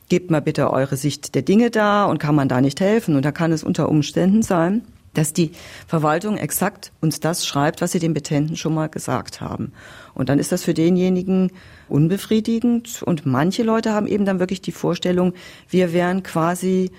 Gebt 0.09 0.31
mal 0.31 0.41
bitte 0.41 0.71
eure 0.73 0.97
Sicht 0.97 1.35
der 1.35 1.43
Dinge 1.43 1.71
da 1.71 2.05
und 2.05 2.19
kann 2.19 2.35
man 2.35 2.49
da 2.49 2.61
nicht 2.61 2.81
helfen. 2.81 3.17
Und 3.17 3.25
da 3.25 3.33
kann 3.33 3.53
es 3.53 3.63
unter 3.63 3.89
Umständen 3.89 4.43
sein, 4.43 4.83
dass 5.15 5.33
die 5.33 5.53
Verwaltung 5.87 6.37
exakt 6.37 6.93
uns 7.01 7.21
das 7.21 7.47
schreibt, 7.47 7.81
was 7.81 7.93
sie 7.93 7.99
den 7.99 8.15
Petenten 8.15 8.57
schon 8.57 8.75
mal 8.75 8.89
gesagt 8.89 9.41
haben. 9.41 9.73
Und 10.15 10.29
dann 10.29 10.39
ist 10.39 10.53
das 10.53 10.65
für 10.65 10.75
denjenigen 10.75 11.51
unbefriedigend. 11.89 13.03
Und 13.03 13.27
manche 13.27 13.63
Leute 13.63 13.93
haben 13.93 14.07
eben 14.07 14.25
dann 14.25 14.39
wirklich 14.39 14.61
die 14.61 14.73
Vorstellung, 14.73 15.35
wir 15.69 15.93
wären 15.93 16.23
quasi 16.23 16.91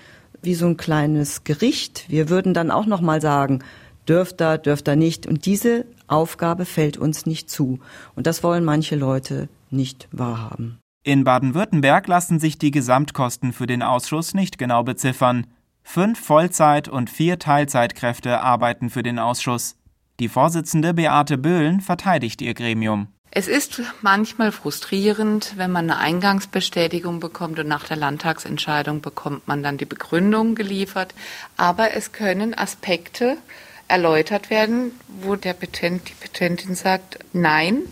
wie 0.42 0.54
so 0.54 0.66
ein 0.66 0.76
kleines 0.76 1.44
Gericht. 1.44 2.04
Wir 2.08 2.28
würden 2.28 2.54
dann 2.54 2.70
auch 2.70 2.86
noch 2.86 3.00
mal 3.00 3.20
sagen, 3.20 3.60
dürft 4.08 4.40
er, 4.40 4.58
dürft 4.58 4.88
er 4.88 4.96
nicht. 4.96 5.26
Und 5.26 5.46
diese 5.46 5.86
Aufgabe 6.06 6.64
fällt 6.64 6.98
uns 6.98 7.26
nicht 7.26 7.50
zu. 7.50 7.78
Und 8.16 8.26
das 8.26 8.42
wollen 8.42 8.64
manche 8.64 8.96
Leute 8.96 9.48
nicht 9.70 10.08
wahrhaben. 10.12 10.79
In 11.02 11.24
Baden-Württemberg 11.24 12.06
lassen 12.08 12.38
sich 12.38 12.58
die 12.58 12.70
Gesamtkosten 12.70 13.54
für 13.54 13.66
den 13.66 13.82
Ausschuss 13.82 14.34
nicht 14.34 14.58
genau 14.58 14.82
beziffern. 14.82 15.46
Fünf 15.82 16.20
Vollzeit- 16.20 16.90
und 16.90 17.08
vier 17.08 17.38
Teilzeitkräfte 17.38 18.40
arbeiten 18.40 18.90
für 18.90 19.02
den 19.02 19.18
Ausschuss. 19.18 19.76
Die 20.18 20.28
Vorsitzende 20.28 20.92
Beate 20.92 21.38
Böhlen 21.38 21.80
verteidigt 21.80 22.42
ihr 22.42 22.52
Gremium. 22.52 23.08
Es 23.30 23.48
ist 23.48 23.80
manchmal 24.02 24.52
frustrierend, 24.52 25.54
wenn 25.56 25.70
man 25.70 25.90
eine 25.90 25.98
Eingangsbestätigung 26.00 27.18
bekommt 27.18 27.58
und 27.58 27.68
nach 27.68 27.84
der 27.84 27.96
Landtagsentscheidung 27.96 29.00
bekommt 29.00 29.48
man 29.48 29.62
dann 29.62 29.78
die 29.78 29.86
Begründung 29.86 30.54
geliefert. 30.54 31.14
Aber 31.56 31.94
es 31.94 32.12
können 32.12 32.52
Aspekte 32.52 33.38
erläutert 33.88 34.50
werden, 34.50 34.90
wo 35.08 35.34
der 35.34 35.54
Petent, 35.54 36.10
die 36.10 36.14
Petentin 36.14 36.74
sagt, 36.74 37.20
nein, 37.32 37.84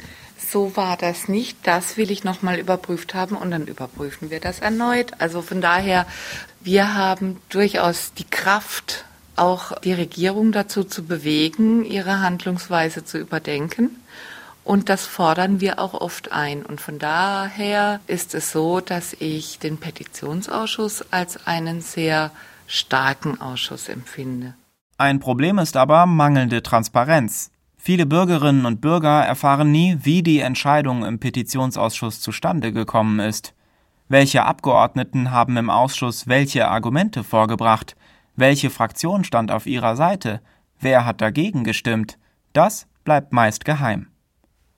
so 0.51 0.77
war 0.77 0.97
das 0.97 1.29
nicht, 1.29 1.59
das 1.65 1.97
will 1.97 2.11
ich 2.11 2.25
nochmal 2.25 2.59
überprüft 2.59 3.15
haben 3.15 3.37
und 3.37 3.51
dann 3.51 3.67
überprüfen 3.67 4.31
wir 4.31 4.41
das 4.41 4.61
erneut. 4.61 5.13
Also 5.19 5.43
von 5.43 5.61
daher, 5.61 6.07
wir 6.61 6.95
haben 6.95 7.41
durchaus 7.49 8.15
die 8.15 8.25
Kraft, 8.25 9.05
auch 9.37 9.79
die 9.81 9.93
Regierung 9.93 10.53
dazu 10.53 10.85
zu 10.85 11.05
bewegen, 11.05 11.85
ihre 11.85 12.21
Handlungsweise 12.21 13.05
zu 13.05 13.19
überdenken. 13.19 13.91
Und 14.65 14.89
das 14.89 15.07
fordern 15.07 15.61
wir 15.61 15.79
auch 15.79 15.95
oft 15.95 16.33
ein. 16.33 16.67
Und 16.67 16.81
von 16.81 16.99
daher 16.99 18.01
ist 18.07 18.35
es 18.35 18.53
so, 18.53 18.81
dass 18.81 19.15
ich 19.19 19.59
den 19.59 19.79
Petitionsausschuss 19.79 21.05
als 21.11 21.47
einen 21.47 21.81
sehr 21.81 22.31
starken 22.67 23.41
Ausschuss 23.41 23.89
empfinde. 23.89 24.55
Ein 24.99 25.21
Problem 25.21 25.59
ist 25.59 25.77
aber 25.77 26.07
mangelnde 26.07 26.63
Transparenz. 26.63 27.51
Viele 27.89 28.05
Bürgerinnen 28.05 28.67
und 28.67 28.83
Bürger 28.83 29.25
erfahren 29.25 29.73
nie, 29.73 29.97
wie 30.03 30.23
die 30.23 30.41
Entscheidung 30.41 31.07
im 31.07 31.19
Petitionsausschuss 31.19 32.21
zustande 32.21 32.71
gekommen 32.71 33.19
ist. 33.19 33.55
Welche 34.09 34.45
Abgeordneten 34.45 35.31
haben 35.31 35.57
im 35.57 35.71
Ausschuss 35.71 36.29
welche 36.29 36.69
Argumente 36.69 37.25
vorgebracht? 37.25 37.97
Welche 38.37 38.69
Fraktion 38.69 39.25
stand 39.25 39.51
auf 39.51 39.65
ihrer 39.65 39.97
Seite? 39.97 40.43
Wer 40.79 41.07
hat 41.07 41.23
dagegen 41.23 41.65
gestimmt? 41.65 42.19
Das 42.53 42.87
bleibt 43.05 43.33
meist 43.33 43.65
geheim. 43.65 44.09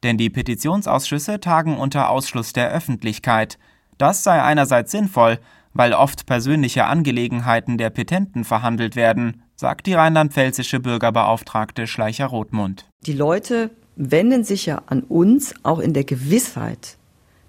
Denn 0.04 0.16
die 0.16 0.30
Petitionsausschüsse 0.30 1.40
tagen 1.40 1.78
unter 1.78 2.10
Ausschluss 2.10 2.52
der 2.52 2.70
Öffentlichkeit. 2.70 3.58
Das 3.98 4.22
sei 4.22 4.40
einerseits 4.40 4.92
sinnvoll, 4.92 5.40
weil 5.72 5.94
oft 5.94 6.26
persönliche 6.26 6.84
Angelegenheiten 6.84 7.76
der 7.76 7.90
Petenten 7.90 8.44
verhandelt 8.44 8.94
werden, 8.94 9.42
sagt 9.60 9.86
die 9.86 9.92
rheinland-pfälzische 9.92 10.80
Bürgerbeauftragte 10.80 11.86
Schleicher-Rothmund. 11.86 12.86
Die 13.04 13.12
Leute 13.12 13.70
wenden 13.94 14.42
sich 14.42 14.64
ja 14.64 14.80
an 14.86 15.02
uns 15.02 15.54
auch 15.62 15.80
in 15.80 15.92
der 15.92 16.04
Gewissheit, 16.04 16.96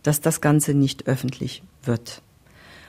dass 0.04 0.20
das 0.20 0.42
Ganze 0.42 0.74
nicht 0.74 1.08
öffentlich 1.08 1.64
wird. 1.84 2.22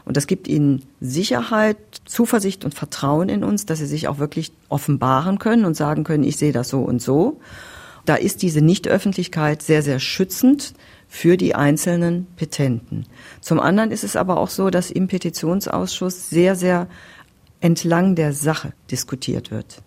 Und 0.04 0.16
das 0.16 0.26
gibt 0.26 0.48
ihnen 0.48 0.82
Sicherheit, 1.00 1.76
Zuversicht 2.04 2.64
und 2.64 2.74
Vertrauen 2.74 3.28
in 3.28 3.44
uns, 3.44 3.64
dass 3.64 3.78
sie 3.78 3.86
sich 3.86 4.08
auch 4.08 4.18
wirklich 4.18 4.50
offenbaren 4.68 5.38
können 5.38 5.66
und 5.66 5.76
sagen 5.76 6.02
können, 6.02 6.24
ich 6.24 6.36
sehe 6.36 6.52
das 6.52 6.68
so 6.68 6.80
und 6.80 7.00
so. 7.00 7.40
Da 8.04 8.16
ist 8.16 8.42
diese 8.42 8.60
Nichtöffentlichkeit 8.60 9.62
sehr, 9.62 9.84
sehr 9.84 10.00
schützend 10.00 10.74
für 11.06 11.36
die 11.36 11.54
einzelnen 11.54 12.26
Petenten. 12.34 13.06
Zum 13.40 13.60
anderen 13.60 13.92
ist 13.92 14.02
es 14.02 14.16
aber 14.16 14.38
auch 14.38 14.48
so, 14.48 14.70
dass 14.70 14.90
im 14.90 15.06
Petitionsausschuss 15.06 16.28
sehr, 16.28 16.56
sehr 16.56 16.88
entlang 17.62 18.14
der 18.14 18.32
Sache 18.32 18.72
diskutiert 18.90 19.50
wird. 19.50 19.82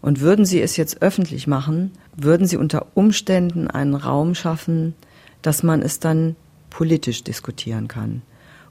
Und 0.00 0.20
würden 0.20 0.46
Sie 0.46 0.62
es 0.62 0.76
jetzt 0.78 1.02
öffentlich 1.02 1.46
machen, 1.46 1.92
würden 2.16 2.46
Sie 2.46 2.56
unter 2.56 2.86
Umständen 2.94 3.68
einen 3.68 3.94
Raum 3.94 4.34
schaffen, 4.34 4.94
dass 5.42 5.62
man 5.62 5.82
es 5.82 6.00
dann 6.00 6.36
politisch 6.70 7.22
diskutieren 7.24 7.88
kann. 7.88 8.22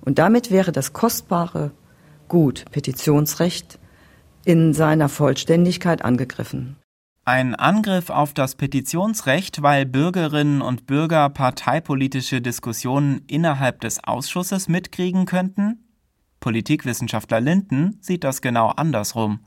Und 0.02 0.18
damit 0.18 0.50
wäre 0.50 0.72
das 0.72 0.94
kostbare 0.94 1.72
Gut 2.30 2.66
Petitionsrecht 2.72 3.78
in 4.46 4.74
seiner 4.74 5.10
Vollständigkeit 5.10 6.04
angegriffen. 6.04 6.78
Ein 7.26 7.54
Angriff 7.54 8.10
auf 8.10 8.34
das 8.34 8.56
Petitionsrecht, 8.56 9.62
weil 9.62 9.86
Bürgerinnen 9.86 10.62
und 10.62 10.88
Bürger 10.88 11.30
parteipolitische 11.30 12.42
Diskussionen 12.42 13.22
innerhalb 13.28 13.82
des 13.82 14.04
Ausschusses 14.04 14.68
mitkriegen 14.68 15.26
könnten? 15.26 15.89
Politikwissenschaftler 16.40 17.42
Linden 17.42 17.98
sieht 18.02 18.24
das 18.24 18.42
genau 18.42 18.70
andersrum. 18.70 19.40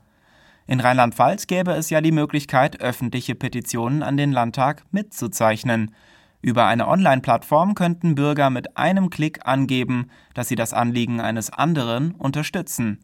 In 0.65 0.79
Rheinland-Pfalz 0.79 1.47
gäbe 1.47 1.71
es 1.71 1.89
ja 1.89 2.01
die 2.01 2.11
Möglichkeit, 2.11 2.79
öffentliche 2.79 3.35
Petitionen 3.35 4.03
an 4.03 4.15
den 4.15 4.31
Landtag 4.31 4.83
mitzuzeichnen. 4.91 5.93
Über 6.41 6.65
eine 6.65 6.87
Online-Plattform 6.87 7.75
könnten 7.75 8.15
Bürger 8.15 8.49
mit 8.49 8.77
einem 8.77 9.09
Klick 9.09 9.45
angeben, 9.45 10.09
dass 10.33 10.47
sie 10.47 10.55
das 10.55 10.73
Anliegen 10.73 11.19
eines 11.19 11.49
anderen 11.49 12.11
unterstützen. 12.11 12.99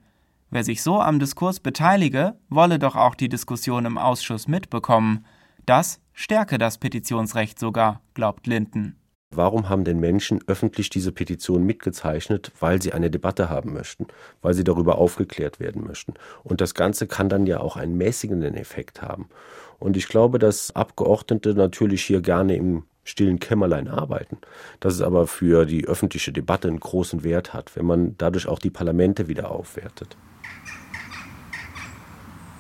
Wer 0.52 0.64
sich 0.64 0.82
so 0.82 1.00
am 1.02 1.20
Diskurs 1.20 1.60
beteilige, 1.60 2.38
wolle 2.50 2.80
doch 2.80 2.96
auch 2.96 3.16
die 3.16 3.30
Diskussion 3.30 3.86
im 3.86 3.98
Ausschuss 3.98 4.48
mitbekommen. 4.48 5.26
Das 5.66 6.02
stärke 6.14 6.58
das 6.58 6.80
Petitionsrecht 6.80 7.60
sogar, 7.60 8.02
glaubt 8.14 8.48
Linden. 8.48 8.99
Warum 9.32 9.70
haben 9.70 9.84
denn 9.84 10.00
Menschen 10.00 10.40
öffentlich 10.48 10.90
diese 10.90 11.12
Petition 11.12 11.64
mitgezeichnet? 11.64 12.52
Weil 12.60 12.82
sie 12.82 12.94
eine 12.94 13.12
Debatte 13.12 13.48
haben 13.50 13.74
möchten, 13.74 14.08
weil 14.42 14.56
sie 14.56 14.64
darüber 14.64 14.98
aufgeklärt 14.98 15.60
werden 15.60 15.86
möchten. 15.86 16.16
Und 16.44 16.62
das 16.62 16.74
Ganze 16.74 17.06
kann 17.06 17.30
dann 17.30 17.46
ja 17.46 17.60
auch 17.60 17.78
einen 17.78 17.96
mäßigenden 17.96 18.56
Effekt 18.56 19.04
haben. 19.04 19.30
Und 19.78 19.98
ich 19.98 20.08
glaube, 20.08 20.40
dass 20.40 20.76
Abgeordnete 20.76 21.54
natürlich 21.54 22.04
hier 22.04 22.22
gerne 22.22 22.56
im 22.56 22.84
stillen 23.04 23.40
Kämmerlein 23.40 23.88
arbeiten, 23.88 24.38
dass 24.80 24.96
es 24.96 25.02
aber 25.02 25.28
für 25.28 25.66
die 25.66 25.86
öffentliche 25.86 26.32
Debatte 26.32 26.68
einen 26.68 26.80
großen 26.80 27.24
Wert 27.24 27.54
hat, 27.54 27.76
wenn 27.76 27.86
man 27.86 28.16
dadurch 28.18 28.48
auch 28.48 28.60
die 28.60 28.70
Parlamente 28.72 29.28
wieder 29.28 29.52
aufwertet. 29.52 30.18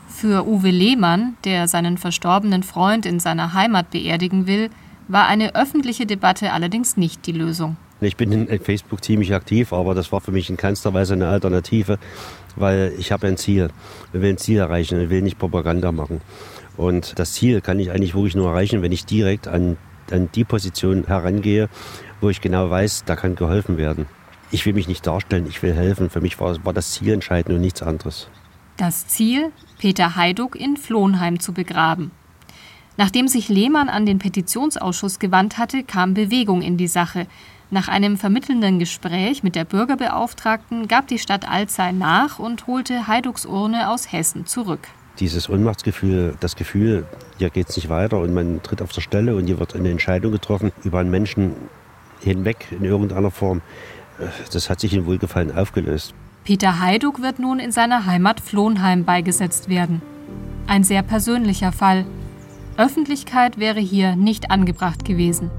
Für 0.08 0.46
Uwe 0.46 0.70
Lehmann, 0.70 1.36
der 1.46 1.68
seinen 1.68 1.98
verstorbenen 1.98 2.62
Freund 2.62 3.06
in 3.06 3.20
seiner 3.20 3.54
Heimat 3.54 3.90
beerdigen 3.90 4.48
will, 4.48 4.70
war 5.10 5.28
eine 5.28 5.56
öffentliche 5.56 6.06
Debatte 6.06 6.54
allerdings 6.54 6.96
nicht 6.96 7.26
die 7.26 7.34
Lösung. 7.34 7.76
Ich 8.00 8.16
bin 8.16 8.32
in 8.32 8.60
Facebook 8.62 9.04
ziemlich 9.04 9.34
aktiv, 9.34 9.74
aber 9.74 9.94
das 9.94 10.14
war 10.14 10.22
für 10.22 10.32
mich 10.32 10.50
in 10.50 10.56
keinster 10.56 10.94
Weise 10.94 11.14
eine 11.14 11.28
Alternative, 11.28 12.00
weil 12.56 12.94
ich 12.98 13.12
habe 13.12 13.28
ein 13.28 13.36
Ziel. 13.36 13.72
Ich 14.14 14.22
will 14.22 14.30
ein 14.30 14.38
Ziel 14.38 14.60
erreichen, 14.60 15.02
ich 15.02 15.10
will 15.10 15.22
nicht 15.22 15.38
Propaganda 15.38 15.92
machen. 15.92 16.22
Und 16.78 17.20
das 17.20 17.34
Ziel 17.34 17.60
kann 17.60 17.78
ich 17.78 17.92
eigentlich 17.92 18.16
wirklich 18.16 18.36
nur 18.36 18.50
erreichen, 18.52 18.82
wenn 18.82 18.94
ich 18.94 19.06
direkt 19.06 19.50
an, 19.50 19.76
an 20.12 20.30
die 20.34 20.46
Position 20.46 21.04
herangehe, 21.08 21.68
wo 22.22 22.30
ich 22.30 22.40
genau 22.40 22.70
weiß, 22.70 23.04
da 23.06 23.18
kann 23.18 23.36
geholfen 23.36 23.78
werden. 23.78 24.06
Ich 24.52 24.66
will 24.66 24.74
mich 24.74 24.88
nicht 24.88 25.06
darstellen, 25.06 25.46
ich 25.50 25.62
will 25.62 25.74
helfen. 25.74 26.10
Für 26.10 26.22
mich 26.22 26.40
war, 26.40 26.64
war 26.64 26.74
das 26.74 26.94
Ziel 26.94 27.12
entscheidend 27.12 27.56
und 27.56 27.62
nichts 27.62 27.82
anderes. 27.82 28.30
Das 28.78 29.08
Ziel, 29.08 29.52
Peter 29.78 30.16
Heiduck 30.16 30.56
in 30.56 30.78
Flohnheim 30.78 31.42
zu 31.42 31.52
begraben. 31.52 32.12
Nachdem 33.00 33.30
sich 33.30 33.48
Lehmann 33.48 33.88
an 33.88 34.06
den 34.06 34.20
Petitionsausschuss 34.20 35.20
gewandt 35.20 35.58
hatte, 35.58 35.86
kam 35.86 36.14
Bewegung 36.14 36.62
in 36.62 36.76
die 36.76 36.90
Sache. 36.90 37.28
Nach 37.72 37.88
einem 37.88 38.18
vermittelnden 38.18 38.78
Gespräch 38.78 39.42
mit 39.42 39.56
der 39.56 39.64
Bürgerbeauftragten 39.64 40.90
gab 40.90 41.08
die 41.08 41.18
Stadt 41.18 41.50
Alzey 41.50 41.94
nach 41.94 42.40
und 42.40 42.68
holte 42.68 43.08
Heiducks 43.08 43.46
Urne 43.46 43.90
aus 43.90 44.12
Hessen 44.12 44.46
zurück. 44.46 44.90
Dieses 45.22 45.50
Ohnmachtsgefühl, 45.50 46.36
das 46.42 46.58
Gefühl, 46.58 47.06
hier 47.38 47.50
geht 47.50 47.70
es 47.70 47.78
nicht 47.78 47.88
weiter 47.88 48.20
und 48.20 48.34
man 48.34 48.62
tritt 48.64 48.82
auf 48.82 48.92
der 48.92 49.00
Stelle 49.00 49.34
und 49.38 49.46
hier 49.46 49.60
wird 49.62 49.78
eine 49.78 49.92
Entscheidung 49.92 50.34
getroffen 50.34 50.74
über 50.84 51.00
einen 51.00 51.10
Menschen 51.10 51.54
hinweg 52.20 52.68
in 52.70 52.84
irgendeiner 52.84 53.32
Form, 53.32 53.62
das 54.52 54.70
hat 54.70 54.82
sich 54.82 54.94
in 54.94 55.06
Wohlgefallen 55.06 55.56
aufgelöst. 55.56 56.14
Peter 56.44 56.82
Heiduck 56.82 57.22
wird 57.22 57.40
nun 57.40 57.60
in 57.60 57.72
seiner 57.72 58.06
Heimat 58.06 58.42
Flohnheim 58.42 59.06
beigesetzt 59.06 59.70
werden. 59.70 60.02
Ein 60.68 60.84
sehr 60.84 61.02
persönlicher 61.02 61.72
Fall. 61.72 62.06
Öffentlichkeit 62.80 63.58
wäre 63.60 63.82
hier 63.82 64.16
nicht 64.16 64.52
angebracht 64.52 65.04
gewesen. 65.04 65.52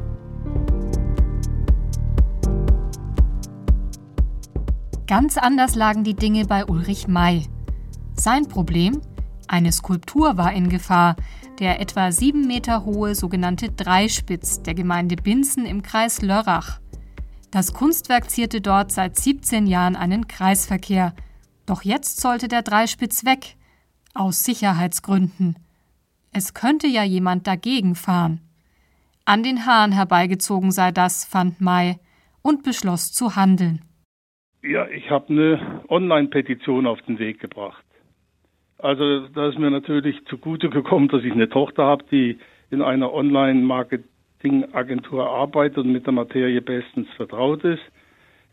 Ganz 5.07 5.37
anders 5.37 5.75
lagen 5.75 6.03
die 6.03 6.15
Dinge 6.15 6.47
bei 6.47 6.65
Ulrich 6.65 7.09
May. 7.09 7.47
Sein 8.15 8.49
Problem? 8.49 9.03
Eine 9.49 9.71
Skulptur 9.71 10.39
war 10.39 10.55
in 10.55 10.71
Gefahr, 10.71 11.15
der 11.59 11.81
etwa 11.81 12.11
sieben 12.11 12.47
Meter 12.47 12.87
hohe 12.87 13.15
sogenannte 13.15 13.71
Dreispitz 13.71 14.63
der 14.63 14.73
Gemeinde 14.73 15.17
Binzen 15.17 15.67
im 15.67 15.83
Kreis 15.83 16.23
Lörrach. 16.23 16.81
Das 17.51 17.75
Kunstwerk 17.75 18.31
zierte 18.31 18.63
dort 18.63 18.93
seit 18.93 19.19
17 19.19 19.67
Jahren 19.67 19.95
einen 19.95 20.27
Kreisverkehr. 20.27 21.15
Doch 21.67 21.83
jetzt 21.83 22.23
sollte 22.23 22.49
der 22.49 22.63
Dreispitz 22.63 23.27
weg. 23.27 23.57
Aus 24.15 24.43
Sicherheitsgründen. 24.43 25.57
Es 26.33 26.55
könnte 26.55 26.87
ja 26.87 27.03
jemand 27.03 27.49
dagegen 27.49 27.97
fahren. 27.97 28.41
An 29.25 29.43
den 29.43 29.67
Haaren 29.67 29.91
herbeigezogen 29.93 30.71
sei 30.71 30.93
das, 30.93 31.25
fand 31.25 31.61
May 31.61 31.97
und 32.43 32.63
beschloss 32.63 33.13
zu 33.13 33.35
handeln. 33.35 33.81
Ja, 34.63 34.87
ich 34.89 35.11
habe 35.11 35.31
eine 35.31 35.83
Online-Petition 35.89 36.87
auf 36.87 37.03
den 37.03 37.19
Weg 37.19 37.41
gebracht. 37.41 37.85
Also 38.79 39.27
da 39.29 39.49
ist 39.49 39.59
mir 39.59 39.71
natürlich 39.71 40.25
zugute 40.27 40.71
gekommen, 40.71 41.09
dass 41.09 41.25
ich 41.25 41.33
eine 41.33 41.49
Tochter 41.49 41.85
habe, 41.85 42.05
die 42.11 42.39
in 42.71 42.81
einer 42.81 43.13
Online-Marketing-Agentur 43.13 45.29
arbeitet 45.29 45.79
und 45.79 45.91
mit 45.93 46.07
der 46.07 46.13
Materie 46.13 46.61
bestens 46.61 47.09
vertraut 47.17 47.65
ist. 47.65 47.83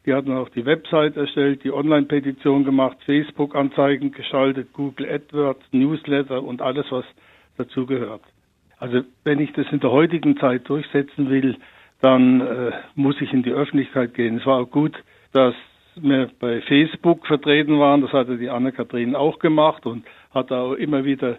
Die 0.05 0.13
hat 0.13 0.27
dann 0.27 0.37
auch 0.37 0.49
die 0.49 0.65
Website 0.65 1.15
erstellt, 1.15 1.63
die 1.63 1.71
Online-Petition 1.71 2.63
gemacht, 2.63 2.97
Facebook-Anzeigen 3.05 4.11
geschaltet, 4.11 4.73
Google 4.73 5.07
AdWords, 5.09 5.61
Newsletter 5.71 6.41
und 6.41 6.61
alles, 6.61 6.87
was 6.89 7.05
dazugehört. 7.57 8.21
Also 8.79 9.01
wenn 9.23 9.39
ich 9.39 9.51
das 9.53 9.65
in 9.71 9.79
der 9.79 9.91
heutigen 9.91 10.37
Zeit 10.37 10.69
durchsetzen 10.69 11.29
will, 11.29 11.57
dann 12.01 12.41
äh, 12.41 12.71
muss 12.95 13.19
ich 13.21 13.33
in 13.33 13.43
die 13.43 13.51
Öffentlichkeit 13.51 14.13
gehen. 14.13 14.37
Es 14.37 14.45
war 14.45 14.59
auch 14.59 14.69
gut, 14.69 14.93
dass 15.33 15.55
wir 15.95 16.29
bei 16.39 16.61
Facebook 16.61 17.25
vertreten 17.25 17.79
waren. 17.79 18.01
Das 18.01 18.13
hatte 18.13 18.37
die 18.37 18.49
Anne-Kathrin 18.49 19.15
auch 19.15 19.39
gemacht 19.39 19.85
und 19.85 20.05
hat 20.31 20.51
auch 20.51 20.73
immer 20.73 21.05
wieder 21.05 21.37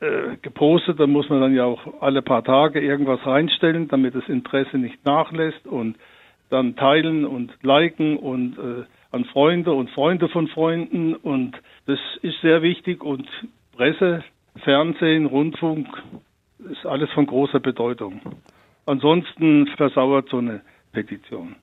äh, 0.00 0.36
gepostet. 0.40 0.98
Da 0.98 1.06
muss 1.06 1.28
man 1.28 1.40
dann 1.40 1.54
ja 1.54 1.64
auch 1.64 2.00
alle 2.00 2.22
paar 2.22 2.42
Tage 2.42 2.80
irgendwas 2.80 3.24
reinstellen, 3.26 3.88
damit 3.88 4.14
das 4.14 4.28
Interesse 4.28 4.78
nicht 4.78 5.04
nachlässt 5.04 5.66
und 5.66 5.96
dann 6.50 6.76
teilen 6.76 7.26
und 7.26 7.52
liken 7.62 8.16
und 8.16 8.58
äh, 8.58 8.84
an 9.10 9.24
Freunde 9.26 9.72
und 9.72 9.90
Freunde 9.90 10.28
von 10.28 10.48
Freunden. 10.48 11.14
Und 11.14 11.56
das 11.86 11.98
ist 12.22 12.40
sehr 12.40 12.62
wichtig 12.62 13.02
und 13.02 13.28
Presse, 13.76 14.24
Fernsehen, 14.60 15.26
Rundfunk 15.26 15.86
ist 16.70 16.84
alles 16.86 17.10
von 17.12 17.26
großer 17.26 17.60
Bedeutung. 17.60 18.20
Ansonsten 18.86 19.66
versauert 19.76 20.28
so 20.30 20.38
eine 20.38 20.62
Petition. 20.92 21.56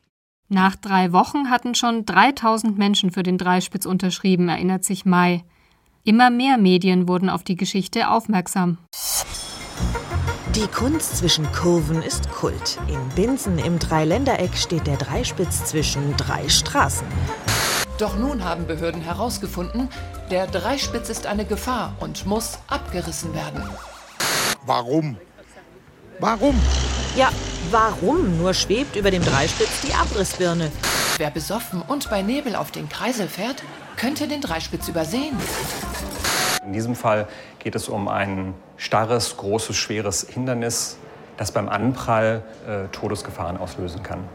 Nach 0.48 0.76
drei 0.76 1.12
Wochen 1.12 1.50
hatten 1.50 1.74
schon 1.74 2.06
3000 2.06 2.78
Menschen 2.78 3.12
für 3.12 3.24
den 3.24 3.38
Dreispitz 3.38 3.86
unterschrieben, 3.86 4.48
erinnert 4.48 4.84
sich 4.84 5.06
Mai. 5.06 5.44
Immer 6.04 6.30
mehr 6.30 6.58
Medien 6.60 7.08
wurden 7.08 7.30
auf 7.30 7.44
die 7.44 7.56
Geschichte 7.56 8.10
aufmerksam. 8.12 8.78
Die 10.56 10.68
Kunst 10.68 11.18
zwischen 11.18 11.46
Kurven 11.52 12.02
ist 12.02 12.30
Kult. 12.30 12.80
In 12.88 13.00
Binsen 13.16 13.58
im 13.58 13.80
Dreiländereck 13.80 14.56
steht 14.56 14.88
der 14.88 14.98
Dreispitz 14.98 15.66
zwischen 15.66 16.16
drei 16.16 16.48
Straßen. 16.48 17.08
Doch 17.98 18.18
nun 18.18 18.44
haben 18.44 18.68
Behörden 18.68 19.02
herausgefunden, 19.02 19.88
der 20.30 20.48
Dreispitz 20.48 21.08
ist 21.10 21.28
eine 21.28 21.46
Gefahr 21.46 21.96
und 22.02 22.26
muss 22.26 22.60
abgerissen 22.68 23.34
werden. 23.34 23.64
Warum? 24.66 25.18
Warum? 26.20 26.60
Ja, 27.16 27.30
warum 27.72 28.38
nur 28.38 28.54
schwebt 28.54 28.98
über 28.98 29.12
dem 29.12 29.24
Dreispitz 29.24 29.82
die 29.82 29.94
Abrissbirne? 29.94 30.72
Wer 31.18 31.32
besoffen 31.32 31.82
und 31.82 32.10
bei 32.10 32.22
Nebel 32.22 32.58
auf 32.58 32.72
den 32.72 32.90
Kreisel 32.90 33.30
fährt, 33.30 33.64
könnte 33.96 34.28
den 34.28 34.42
Dreispitz 34.42 34.90
übersehen. 34.90 35.38
In 36.66 36.74
diesem 36.74 36.96
Fall 36.96 37.30
geht 37.60 37.76
es 37.76 37.88
um 37.88 38.10
ein 38.10 38.56
starres, 38.76 39.38
großes, 39.38 39.76
schweres 39.78 40.28
Hindernis, 40.30 40.98
das 41.38 41.52
beim 41.52 41.70
Anprall 41.70 42.44
äh, 42.68 42.90
Todesgefahren 42.90 43.56
auslösen 43.56 44.04
kann. 44.04 44.28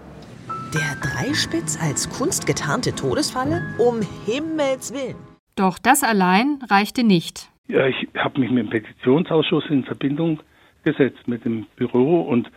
Der 0.72 0.94
Dreispitz 1.02 1.82
als 1.82 2.08
kunstgetarnte 2.16 2.94
Todesfalle? 2.94 3.60
Um 3.76 4.02
Himmels 4.24 4.94
Willen. 4.94 5.16
Doch 5.56 5.80
das 5.80 6.04
allein 6.04 6.60
reichte 6.70 7.02
nicht. 7.02 7.48
Ja, 7.66 7.88
ich 7.88 7.96
habe 8.16 8.38
mich 8.38 8.52
mit 8.52 8.66
dem 8.66 8.70
Petitionsausschuss 8.70 9.64
in 9.68 9.82
Verbindung 9.82 10.38
gesetzt, 10.84 11.26
mit 11.26 11.44
dem 11.44 11.66
Büro 11.74 12.20
und 12.20 12.48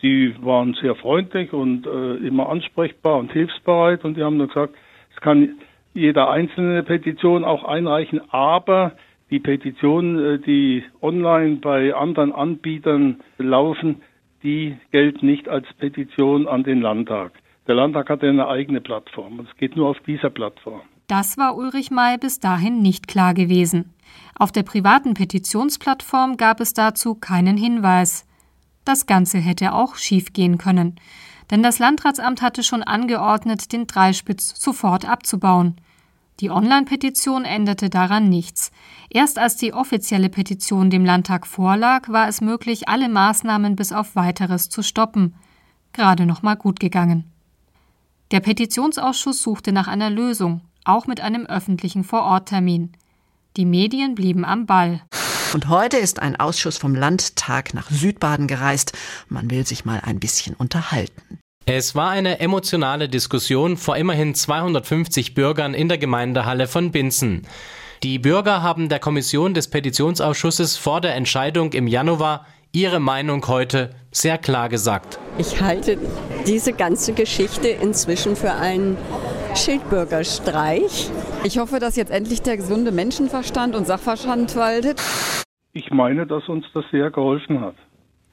die 0.00 0.34
waren 0.40 0.72
sehr 0.80 0.94
freundlich 0.94 1.52
und 1.52 1.86
äh, 1.86 2.14
immer 2.26 2.48
ansprechbar 2.48 3.18
und 3.18 3.32
hilfsbereit 3.32 4.02
und 4.02 4.16
die 4.16 4.22
haben 4.22 4.38
dann 4.38 4.48
gesagt, 4.48 4.74
es 5.14 5.20
kann 5.20 5.58
jeder 5.92 6.30
einzelne 6.30 6.82
Petition 6.84 7.44
auch 7.44 7.64
einreichen, 7.64 8.22
aber 8.30 8.92
die 9.30 9.40
Petitionen, 9.40 10.18
äh, 10.18 10.38
die 10.38 10.84
online 11.02 11.56
bei 11.56 11.92
anderen 11.92 12.32
Anbietern 12.32 13.20
laufen, 13.36 14.00
die 14.42 14.78
gelten 14.90 15.26
nicht 15.26 15.50
als 15.50 15.66
Petition 15.74 16.48
an 16.48 16.64
den 16.64 16.80
Landtag. 16.80 17.32
Der 17.68 17.74
Landtag 17.74 18.08
hat 18.08 18.22
ja 18.22 18.30
eine 18.30 18.48
eigene 18.48 18.80
Plattform 18.80 19.40
und 19.40 19.48
es 19.48 19.56
geht 19.58 19.76
nur 19.76 19.90
auf 19.90 19.98
dieser 20.06 20.30
Plattform. 20.30 20.80
Das 21.06 21.36
war 21.36 21.54
Ulrich 21.54 21.90
May 21.90 22.16
bis 22.16 22.40
dahin 22.40 22.80
nicht 22.80 23.08
klar 23.08 23.34
gewesen. 23.34 23.94
Auf 24.38 24.52
der 24.52 24.62
privaten 24.62 25.12
Petitionsplattform 25.12 26.38
gab 26.38 26.60
es 26.60 26.72
dazu 26.72 27.14
keinen 27.14 27.58
Hinweis. 27.58 28.26
Das 28.86 29.04
Ganze 29.04 29.36
hätte 29.36 29.74
auch 29.74 29.96
schiefgehen 29.96 30.56
können. 30.56 30.96
Denn 31.50 31.62
das 31.62 31.78
Landratsamt 31.78 32.40
hatte 32.40 32.62
schon 32.62 32.82
angeordnet, 32.82 33.70
den 33.72 33.86
Dreispitz 33.86 34.58
sofort 34.58 35.06
abzubauen. 35.06 35.76
Die 36.40 36.50
Online-Petition 36.50 37.44
änderte 37.44 37.90
daran 37.90 38.30
nichts. 38.30 38.70
Erst 39.10 39.38
als 39.38 39.56
die 39.56 39.74
offizielle 39.74 40.30
Petition 40.30 40.88
dem 40.88 41.04
Landtag 41.04 41.46
vorlag, 41.46 42.08
war 42.08 42.28
es 42.28 42.40
möglich, 42.40 42.88
alle 42.88 43.10
Maßnahmen 43.10 43.76
bis 43.76 43.92
auf 43.92 44.16
weiteres 44.16 44.70
zu 44.70 44.82
stoppen. 44.82 45.34
Gerade 45.92 46.24
noch 46.24 46.42
mal 46.42 46.54
gut 46.54 46.80
gegangen. 46.80 47.30
Der 48.30 48.40
Petitionsausschuss 48.40 49.42
suchte 49.42 49.72
nach 49.72 49.88
einer 49.88 50.10
Lösung 50.10 50.60
auch 50.84 51.06
mit 51.06 51.20
einem 51.20 51.46
öffentlichen 51.46 52.04
Vororttermin. 52.04 52.92
Die 53.56 53.64
Medien 53.64 54.14
blieben 54.14 54.44
am 54.44 54.66
Ball. 54.66 55.00
Und 55.54 55.68
heute 55.68 55.96
ist 55.96 56.20
ein 56.20 56.36
Ausschuss 56.36 56.76
vom 56.76 56.94
Landtag 56.94 57.72
nach 57.72 57.90
Südbaden 57.90 58.46
gereist. 58.46 58.92
Man 59.28 59.50
will 59.50 59.66
sich 59.66 59.86
mal 59.86 60.02
ein 60.04 60.20
bisschen 60.20 60.54
unterhalten. 60.54 61.38
Es 61.64 61.94
war 61.94 62.10
eine 62.10 62.38
emotionale 62.40 63.08
Diskussion 63.08 63.78
vor 63.78 63.96
immerhin 63.96 64.34
250 64.34 65.32
Bürgern 65.32 65.72
in 65.72 65.88
der 65.88 65.98
Gemeindehalle 65.98 66.66
von 66.66 66.92
Binzen. 66.92 67.46
Die 68.02 68.18
Bürger 68.18 68.62
haben 68.62 68.90
der 68.90 68.98
Kommission 68.98 69.54
des 69.54 69.68
Petitionsausschusses 69.68 70.76
vor 70.76 71.00
der 71.00 71.14
Entscheidung 71.14 71.72
im 71.72 71.86
Januar 71.86 72.46
ihre 72.72 73.00
Meinung 73.00 73.46
heute 73.48 73.90
sehr 74.10 74.38
klar 74.38 74.68
gesagt. 74.68 75.18
Ich 75.38 75.60
halte 75.60 75.98
diese 76.46 76.72
ganze 76.72 77.14
Geschichte 77.14 77.68
inzwischen 77.68 78.36
für 78.36 78.52
einen 78.52 78.96
Schildbürgerstreich. 79.54 81.10
Ich 81.44 81.58
hoffe, 81.58 81.78
dass 81.78 81.96
jetzt 81.96 82.10
endlich 82.10 82.42
der 82.42 82.56
gesunde 82.56 82.92
Menschenverstand 82.92 83.74
und 83.74 83.86
Sachverstand 83.86 84.56
waltet. 84.56 85.00
Ich 85.72 85.90
meine, 85.90 86.26
dass 86.26 86.48
uns 86.48 86.66
das 86.74 86.84
sehr 86.90 87.10
geholfen 87.10 87.60
hat. 87.60 87.74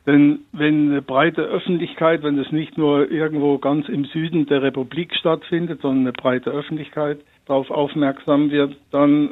Denn 0.06 0.41
wenn 0.52 0.91
eine 0.91 1.02
breite 1.02 1.41
Öffentlichkeit, 1.41 2.21
wenn 2.21 2.38
es 2.38 2.52
nicht 2.52 2.78
nur 2.78 3.10
irgendwo 3.10 3.58
ganz 3.58 3.89
im 3.89 4.06
Süden 4.06 4.45
der 4.45 4.62
Republik 4.62 5.15
stattfindet, 5.15 5.82
sondern 5.82 6.02
eine 6.02 6.13
breite 6.13 6.52
Öffentlichkeit 6.52 7.19
darauf 7.48 7.71
aufmerksam 7.71 8.52
wird, 8.52 8.76
dann 8.91 9.32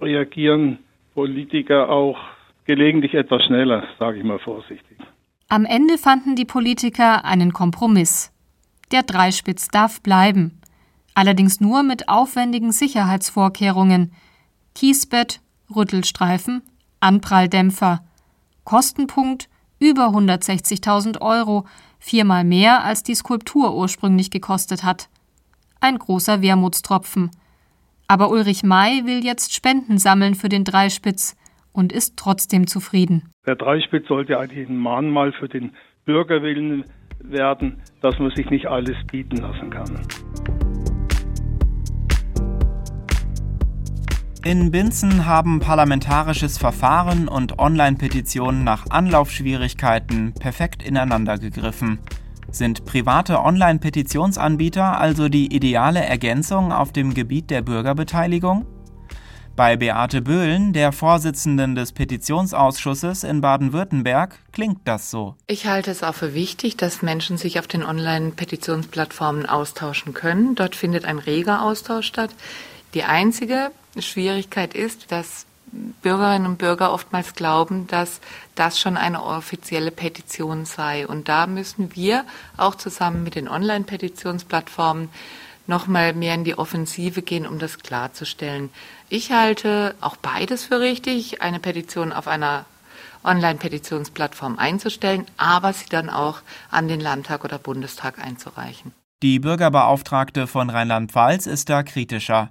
reagieren 0.00 0.78
Politiker 1.14 1.90
auch 1.90 2.16
gelegentlich 2.64 3.14
etwas 3.14 3.42
schneller, 3.44 3.84
sage 3.98 4.18
ich 4.18 4.24
mal 4.24 4.38
vorsichtig. 4.38 4.98
Am 5.48 5.64
Ende 5.64 5.98
fanden 5.98 6.36
die 6.36 6.44
Politiker 6.44 7.24
einen 7.24 7.52
Kompromiss. 7.52 8.32
Der 8.90 9.02
Dreispitz 9.02 9.68
darf 9.68 10.00
bleiben 10.00 10.60
allerdings 11.14 11.60
nur 11.60 11.82
mit 11.82 12.08
aufwendigen 12.08 12.72
Sicherheitsvorkehrungen 12.72 14.12
Kiesbett, 14.74 15.40
Rüttelstreifen, 15.74 16.62
Anpralldämpfer. 17.00 18.04
Kostenpunkt 18.64 19.48
über 19.78 20.08
160.000 20.08 21.20
Euro, 21.20 21.66
viermal 21.98 22.44
mehr 22.44 22.82
als 22.82 23.02
die 23.02 23.14
Skulptur 23.14 23.76
ursprünglich 23.76 24.30
gekostet 24.30 24.82
hat. 24.82 25.08
Ein 25.80 25.98
großer 25.98 26.42
Wermutstropfen. 26.42 27.30
Aber 28.08 28.30
Ulrich 28.30 28.62
May 28.62 29.04
will 29.04 29.24
jetzt 29.24 29.54
Spenden 29.54 29.98
sammeln 29.98 30.34
für 30.34 30.48
den 30.48 30.64
Dreispitz 30.64 31.36
und 31.74 31.92
ist 31.92 32.16
trotzdem 32.16 32.66
zufrieden. 32.66 33.28
Der 33.46 33.56
Dreispitz 33.56 34.08
sollte 34.08 34.38
eigentlich 34.38 34.66
ein 34.66 34.78
Mahnmal 34.78 35.32
für 35.32 35.48
den 35.48 35.72
Bürgerwillen 36.06 36.84
werden, 37.18 37.82
dass 38.00 38.18
man 38.18 38.30
sich 38.34 38.48
nicht 38.48 38.66
alles 38.66 38.96
bieten 39.10 39.36
lassen 39.36 39.70
kann. 39.70 40.00
In 44.44 44.70
Binzen 44.70 45.24
haben 45.24 45.58
parlamentarisches 45.60 46.58
Verfahren 46.58 47.28
und 47.28 47.58
Online-Petitionen 47.58 48.62
nach 48.62 48.90
Anlaufschwierigkeiten 48.90 50.34
perfekt 50.34 50.86
ineinander 50.86 51.38
gegriffen. 51.38 51.98
Sind 52.50 52.84
private 52.84 53.40
Online-Petitionsanbieter 53.40 55.00
also 55.00 55.30
die 55.30 55.54
ideale 55.54 56.04
Ergänzung 56.04 56.72
auf 56.72 56.92
dem 56.92 57.14
Gebiet 57.14 57.48
der 57.48 57.62
Bürgerbeteiligung? 57.62 58.66
Bei 59.56 59.76
Beate 59.76 60.20
Böhlen, 60.20 60.72
der 60.72 60.90
Vorsitzenden 60.90 61.76
des 61.76 61.92
Petitionsausschusses 61.92 63.22
in 63.22 63.40
Baden-Württemberg, 63.40 64.36
klingt 64.50 64.80
das 64.84 65.12
so. 65.12 65.36
Ich 65.46 65.68
halte 65.68 65.92
es 65.92 66.02
auch 66.02 66.16
für 66.16 66.34
wichtig, 66.34 66.76
dass 66.76 67.02
Menschen 67.02 67.38
sich 67.38 67.60
auf 67.60 67.68
den 67.68 67.84
Online-Petitionsplattformen 67.84 69.46
austauschen 69.46 70.12
können. 70.12 70.56
Dort 70.56 70.74
findet 70.74 71.04
ein 71.04 71.20
reger 71.20 71.62
Austausch 71.62 72.08
statt. 72.08 72.30
Die 72.94 73.04
einzige 73.04 73.70
Schwierigkeit 73.96 74.74
ist, 74.74 75.12
dass 75.12 75.46
Bürgerinnen 76.02 76.46
und 76.46 76.58
Bürger 76.58 76.92
oftmals 76.92 77.34
glauben, 77.34 77.86
dass 77.86 78.20
das 78.56 78.80
schon 78.80 78.96
eine 78.96 79.22
offizielle 79.22 79.92
Petition 79.92 80.64
sei. 80.64 81.06
Und 81.06 81.28
da 81.28 81.46
müssen 81.46 81.94
wir 81.94 82.24
auch 82.56 82.74
zusammen 82.74 83.22
mit 83.22 83.36
den 83.36 83.48
Online-Petitionsplattformen 83.48 85.10
noch 85.66 85.86
mal 85.86 86.12
mehr 86.12 86.34
in 86.34 86.44
die 86.44 86.58
Offensive 86.58 87.22
gehen, 87.22 87.46
um 87.46 87.58
das 87.58 87.78
klarzustellen. 87.78 88.70
Ich 89.08 89.32
halte 89.32 89.94
auch 90.00 90.16
beides 90.16 90.64
für 90.64 90.80
richtig, 90.80 91.42
eine 91.42 91.60
Petition 91.60 92.12
auf 92.12 92.28
einer 92.28 92.66
Online-Petitionsplattform 93.24 94.58
einzustellen, 94.58 95.24
aber 95.36 95.72
sie 95.72 95.88
dann 95.88 96.10
auch 96.10 96.40
an 96.70 96.88
den 96.88 97.00
Landtag 97.00 97.44
oder 97.44 97.58
Bundestag 97.58 98.18
einzureichen. 98.18 98.92
Die 99.22 99.38
Bürgerbeauftragte 99.38 100.46
von 100.46 100.68
Rheinland-Pfalz 100.68 101.46
ist 101.46 101.70
da 101.70 101.82
kritischer. 101.82 102.50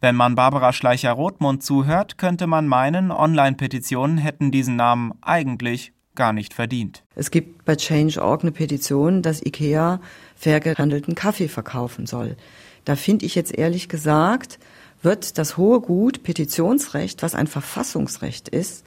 Wenn 0.00 0.14
man 0.14 0.34
Barbara 0.34 0.72
Schleicher-Rothmund 0.72 1.62
zuhört, 1.62 2.18
könnte 2.18 2.46
man 2.46 2.68
meinen, 2.68 3.10
Online-Petitionen 3.10 4.18
hätten 4.18 4.50
diesen 4.50 4.76
Namen 4.76 5.12
eigentlich 5.22 5.92
gar 6.14 6.32
nicht 6.32 6.54
verdient. 6.54 7.02
Es 7.14 7.30
gibt 7.30 7.64
bei 7.64 7.76
Change.org 7.76 8.42
eine 8.42 8.52
Petition, 8.52 9.22
dass 9.22 9.44
IKEA 9.44 10.00
fair 10.36 10.60
gehandelten 10.60 11.14
Kaffee 11.14 11.48
verkaufen 11.48 12.06
soll. 12.06 12.36
Da 12.84 12.96
finde 12.96 13.26
ich 13.26 13.34
jetzt 13.34 13.56
ehrlich 13.56 13.88
gesagt, 13.88 14.58
wird 15.02 15.38
das 15.38 15.56
hohe 15.56 15.80
Gut 15.80 16.22
Petitionsrecht, 16.22 17.22
was 17.22 17.34
ein 17.34 17.46
Verfassungsrecht 17.46 18.48
ist, 18.48 18.84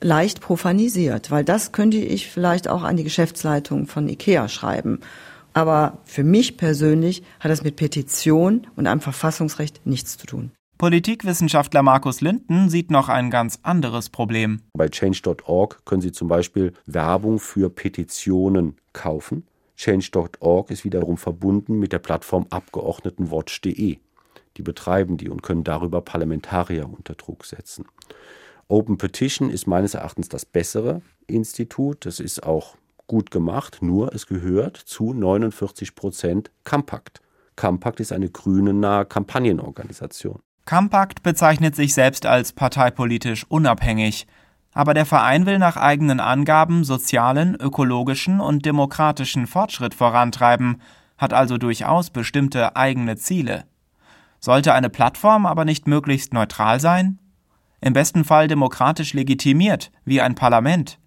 leicht 0.00 0.40
profanisiert, 0.40 1.30
weil 1.30 1.44
das 1.44 1.72
könnte 1.72 1.98
ich 1.98 2.28
vielleicht 2.28 2.68
auch 2.68 2.82
an 2.82 2.96
die 2.96 3.04
Geschäftsleitung 3.04 3.86
von 3.86 4.08
IKEA 4.08 4.48
schreiben. 4.48 5.00
Aber 5.52 5.98
für 6.04 6.24
mich 6.24 6.56
persönlich 6.56 7.22
hat 7.38 7.50
das 7.50 7.62
mit 7.62 7.76
Petition 7.76 8.66
und 8.74 8.86
einem 8.86 9.00
Verfassungsrecht 9.00 9.86
nichts 9.86 10.18
zu 10.18 10.26
tun. 10.26 10.50
Politikwissenschaftler 10.78 11.82
Markus 11.82 12.20
Linden 12.20 12.68
sieht 12.68 12.90
noch 12.90 13.08
ein 13.08 13.30
ganz 13.30 13.60
anderes 13.62 14.10
Problem. 14.10 14.60
Bei 14.72 14.88
change.org 14.88 15.84
können 15.84 16.02
Sie 16.02 16.12
zum 16.12 16.28
Beispiel 16.28 16.72
Werbung 16.86 17.38
für 17.38 17.70
Petitionen 17.70 18.76
kaufen. 18.92 19.46
Change.org 19.76 20.70
ist 20.70 20.84
wiederum 20.84 21.16
verbunden 21.16 21.78
mit 21.78 21.92
der 21.92 22.00
Plattform 22.00 22.46
Abgeordnetenwatch.de. 22.50 23.98
Die 24.56 24.62
betreiben 24.62 25.16
die 25.16 25.28
und 25.28 25.42
können 25.42 25.64
darüber 25.64 26.00
Parlamentarier 26.00 26.88
unter 26.88 27.14
Druck 27.14 27.44
setzen. 27.44 27.86
Open 28.68 28.98
Petition 28.98 29.50
ist 29.50 29.66
meines 29.66 29.94
Erachtens 29.94 30.28
das 30.28 30.44
bessere 30.44 31.02
Institut. 31.26 32.06
Das 32.06 32.18
ist 32.18 32.42
auch 32.42 32.76
gut 33.06 33.30
gemacht, 33.30 33.78
nur 33.80 34.14
es 34.14 34.26
gehört 34.26 34.76
zu 34.76 35.12
49 35.12 35.94
Prozent 35.94 36.50
Compact. 36.64 37.20
Compact 37.56 38.00
ist 38.00 38.12
eine 38.12 38.30
grünennahe 38.30 39.04
Kampagnenorganisation. 39.04 40.40
Compact 40.66 41.22
bezeichnet 41.22 41.76
sich 41.76 41.92
selbst 41.92 42.24
als 42.24 42.54
parteipolitisch 42.54 43.44
unabhängig, 43.48 44.26
aber 44.72 44.94
der 44.94 45.04
Verein 45.04 45.44
will 45.44 45.58
nach 45.58 45.76
eigenen 45.76 46.20
Angaben 46.20 46.84
sozialen, 46.84 47.54
ökologischen 47.54 48.40
und 48.40 48.64
demokratischen 48.64 49.46
Fortschritt 49.46 49.94
vorantreiben, 49.94 50.80
hat 51.18 51.34
also 51.34 51.58
durchaus 51.58 52.10
bestimmte 52.10 52.76
eigene 52.76 53.16
Ziele. 53.16 53.64
Sollte 54.40 54.72
eine 54.72 54.90
Plattform 54.90 55.46
aber 55.46 55.64
nicht 55.64 55.86
möglichst 55.86 56.32
neutral 56.32 56.80
sein? 56.80 57.18
Im 57.80 57.92
besten 57.92 58.24
Fall 58.24 58.48
demokratisch 58.48 59.12
legitimiert, 59.12 59.92
wie 60.04 60.22
ein 60.22 60.34
Parlament. 60.34 60.98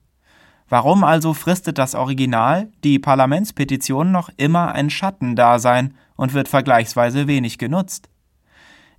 Warum 0.70 1.04
also 1.04 1.34
fristet 1.34 1.78
das 1.78 1.96
Original, 1.96 2.72
die 2.84 3.00
Parlamentspetition, 3.00 4.12
noch 4.12 4.30
immer 4.38 4.74
ein 4.74 4.89
Schattendasein 4.89 5.96
und 6.15 6.34
wird 6.34 6.48
vergleichsweise 6.48 7.28
wenig 7.28 7.58
genutzt? 7.58 8.10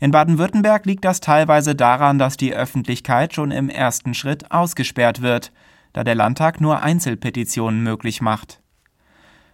In 0.00 0.12
Baden-Württemberg 0.12 0.86
liegt 0.86 1.04
das 1.04 1.20
teilweise 1.20 1.74
daran, 1.74 2.18
dass 2.18 2.36
die 2.36 2.54
Öffentlichkeit 2.54 3.34
schon 3.34 3.50
im 3.50 3.68
ersten 3.68 4.14
Schritt 4.14 4.52
ausgesperrt 4.52 5.22
wird, 5.22 5.52
da 5.92 6.04
der 6.04 6.14
Landtag 6.14 6.60
nur 6.60 6.82
Einzelpetitionen 6.82 7.82
möglich 7.82 8.20
macht. 8.20 8.62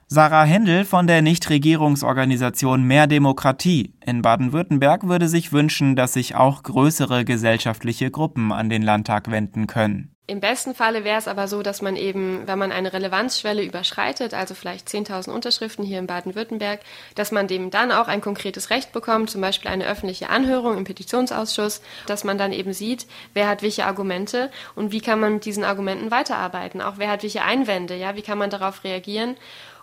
Sarah 0.07 0.45
Händel 0.45 0.85
von 0.85 1.07
der 1.07 1.23
Nichtregierungsorganisation 1.23 2.83
Mehr 2.83 3.07
Demokratie 3.07 3.95
in 4.05 4.21
Baden-Württemberg 4.21 5.09
würde 5.09 5.29
sich 5.29 5.53
wünschen, 5.53 5.97
dass 5.97 6.13
sich 6.13 6.35
auch 6.35 6.63
größere 6.63 7.25
gesellschaftliche 7.25 8.11
Gruppen 8.11 8.53
an 8.53 8.69
den 8.69 8.83
Landtag 8.83 9.31
wenden 9.31 9.67
können. 9.67 10.14
Im 10.27 10.41
besten 10.41 10.75
Falle 10.75 11.05
wäre 11.05 11.19
es 11.19 11.29
aber 11.29 11.49
so, 11.49 11.63
dass 11.63 11.83
man 11.83 11.97
eben, 11.97 12.47
wenn 12.47 12.59
man 12.59 12.73
eine 12.73 12.95
Relevanzschwelle 12.95 13.63
überschreitet, 13.63 14.33
also 14.33 14.55
vielleicht 14.55 14.89
10.000 14.89 15.31
Unterschriften 15.31 15.85
hier 15.85 15.99
in 15.99 16.07
Baden-Württemberg, 16.07 16.81
dass 17.15 17.31
man 17.31 17.47
dem 17.47 17.71
dann 17.71 17.93
auch 17.93 18.09
ein 18.09 18.23
konkretes 18.23 18.71
Recht 18.71 18.93
bekommt, 18.93 19.29
zum 19.29 19.43
Beispiel 19.43 19.71
eine 19.71 19.87
öffentliche 19.87 20.31
Anhörung 20.31 20.79
im 20.79 20.85
Petitionsausschuss, 20.85 21.83
dass 22.07 22.25
man 22.25 22.39
dann 22.39 22.55
eben 22.55 22.73
sieht, 22.73 23.07
wer 23.35 23.49
hat 23.49 23.63
welche 23.63 23.85
Argumente 23.85 24.51
und 24.75 24.93
wie 24.93 25.03
kann 25.03 25.21
man 25.21 25.35
mit 25.35 25.45
diesen 25.45 25.63
Argumenten 25.63 26.11
weiterarbeiten, 26.11 26.81
auch 26.81 26.95
wer 26.97 27.11
hat 27.11 27.23
welche 27.23 27.43
Einwände, 27.43 27.95
ja, 27.95 28.17
wie 28.17 28.23
kann 28.23 28.39
man 28.39 28.49
darauf 28.49 28.83
reagieren 28.83 29.37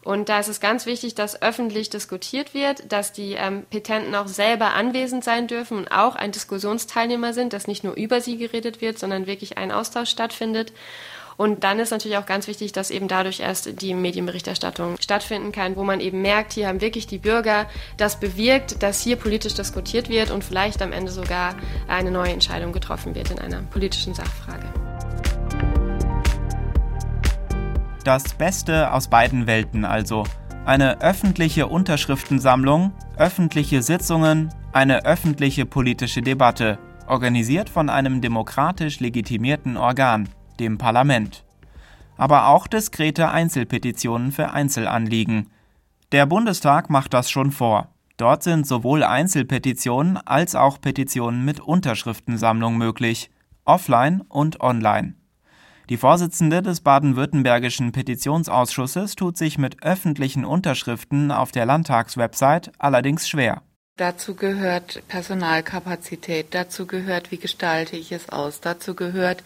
und 0.03 0.29
da 0.29 0.39
ist 0.39 0.47
es 0.47 0.59
ganz 0.59 0.85
wichtig, 0.85 1.13
dass 1.13 1.41
öffentlich 1.41 1.89
diskutiert 1.89 2.53
wird, 2.53 2.91
dass 2.91 3.13
die 3.13 3.33
ähm, 3.33 3.65
Petenten 3.69 4.15
auch 4.15 4.27
selber 4.27 4.73
anwesend 4.73 5.23
sein 5.23 5.47
dürfen 5.47 5.77
und 5.77 5.91
auch 5.91 6.15
ein 6.15 6.31
Diskussionsteilnehmer 6.31 7.33
sind, 7.33 7.53
dass 7.53 7.67
nicht 7.67 7.83
nur 7.83 7.95
über 7.95 8.19
sie 8.19 8.37
geredet 8.37 8.81
wird, 8.81 8.97
sondern 8.97 9.27
wirklich 9.27 9.57
ein 9.59 9.71
Austausch 9.71 10.09
stattfindet. 10.09 10.73
Und 11.37 11.63
dann 11.63 11.79
ist 11.79 11.91
natürlich 11.91 12.17
auch 12.17 12.25
ganz 12.25 12.47
wichtig, 12.47 12.71
dass 12.71 12.91
eben 12.91 13.07
dadurch 13.07 13.39
erst 13.39 13.81
die 13.81 13.93
Medienberichterstattung 13.93 14.97
stattfinden 14.99 15.51
kann, 15.51 15.75
wo 15.75 15.83
man 15.83 15.99
eben 15.99 16.21
merkt, 16.21 16.53
hier 16.53 16.67
haben 16.67 16.81
wirklich 16.81 17.07
die 17.07 17.17
Bürger 17.17 17.67
das 17.97 18.19
bewirkt, 18.19 18.83
dass 18.83 19.01
hier 19.01 19.15
politisch 19.15 19.53
diskutiert 19.53 20.09
wird 20.09 20.29
und 20.29 20.43
vielleicht 20.43 20.81
am 20.81 20.91
Ende 20.93 21.11
sogar 21.11 21.55
eine 21.87 22.11
neue 22.11 22.31
Entscheidung 22.31 22.73
getroffen 22.73 23.15
wird 23.15 23.31
in 23.31 23.39
einer 23.39 23.61
politischen 23.63 24.13
Sachfrage. 24.13 24.80
Das 28.03 28.33
Beste 28.33 28.91
aus 28.91 29.09
beiden 29.09 29.45
Welten 29.45 29.85
also. 29.85 30.23
Eine 30.65 31.01
öffentliche 31.01 31.67
Unterschriftensammlung, 31.67 32.93
öffentliche 33.15 33.83
Sitzungen, 33.83 34.49
eine 34.73 35.05
öffentliche 35.05 35.67
politische 35.67 36.23
Debatte, 36.23 36.79
organisiert 37.05 37.69
von 37.69 37.89
einem 37.89 38.19
demokratisch 38.19 38.99
legitimierten 39.01 39.77
Organ, 39.77 40.29
dem 40.59 40.79
Parlament. 40.79 41.43
Aber 42.17 42.47
auch 42.47 42.65
diskrete 42.65 43.29
Einzelpetitionen 43.29 44.31
für 44.31 44.51
Einzelanliegen. 44.51 45.49
Der 46.11 46.25
Bundestag 46.25 46.89
macht 46.89 47.13
das 47.13 47.29
schon 47.29 47.51
vor. 47.51 47.89
Dort 48.17 48.41
sind 48.41 48.65
sowohl 48.65 49.03
Einzelpetitionen 49.03 50.17
als 50.17 50.55
auch 50.55 50.81
Petitionen 50.81 51.45
mit 51.45 51.59
Unterschriftensammlung 51.59 52.77
möglich, 52.77 53.29
offline 53.63 54.21
und 54.21 54.59
online. 54.61 55.13
Die 55.91 55.97
Vorsitzende 55.97 56.61
des 56.61 56.79
baden-württembergischen 56.79 57.91
Petitionsausschusses 57.91 59.17
tut 59.17 59.37
sich 59.37 59.57
mit 59.57 59.83
öffentlichen 59.83 60.45
Unterschriften 60.45 61.33
auf 61.33 61.51
der 61.51 61.65
Landtagswebsite 61.65 62.71
allerdings 62.77 63.27
schwer. 63.27 63.61
Dazu 63.97 64.35
gehört 64.35 65.05
Personalkapazität, 65.09 66.47
dazu 66.51 66.87
gehört, 66.87 67.31
wie 67.31 67.39
gestalte 67.39 67.97
ich 67.97 68.13
es 68.13 68.29
aus, 68.29 68.61
dazu 68.61 68.95
gehört, 68.95 69.43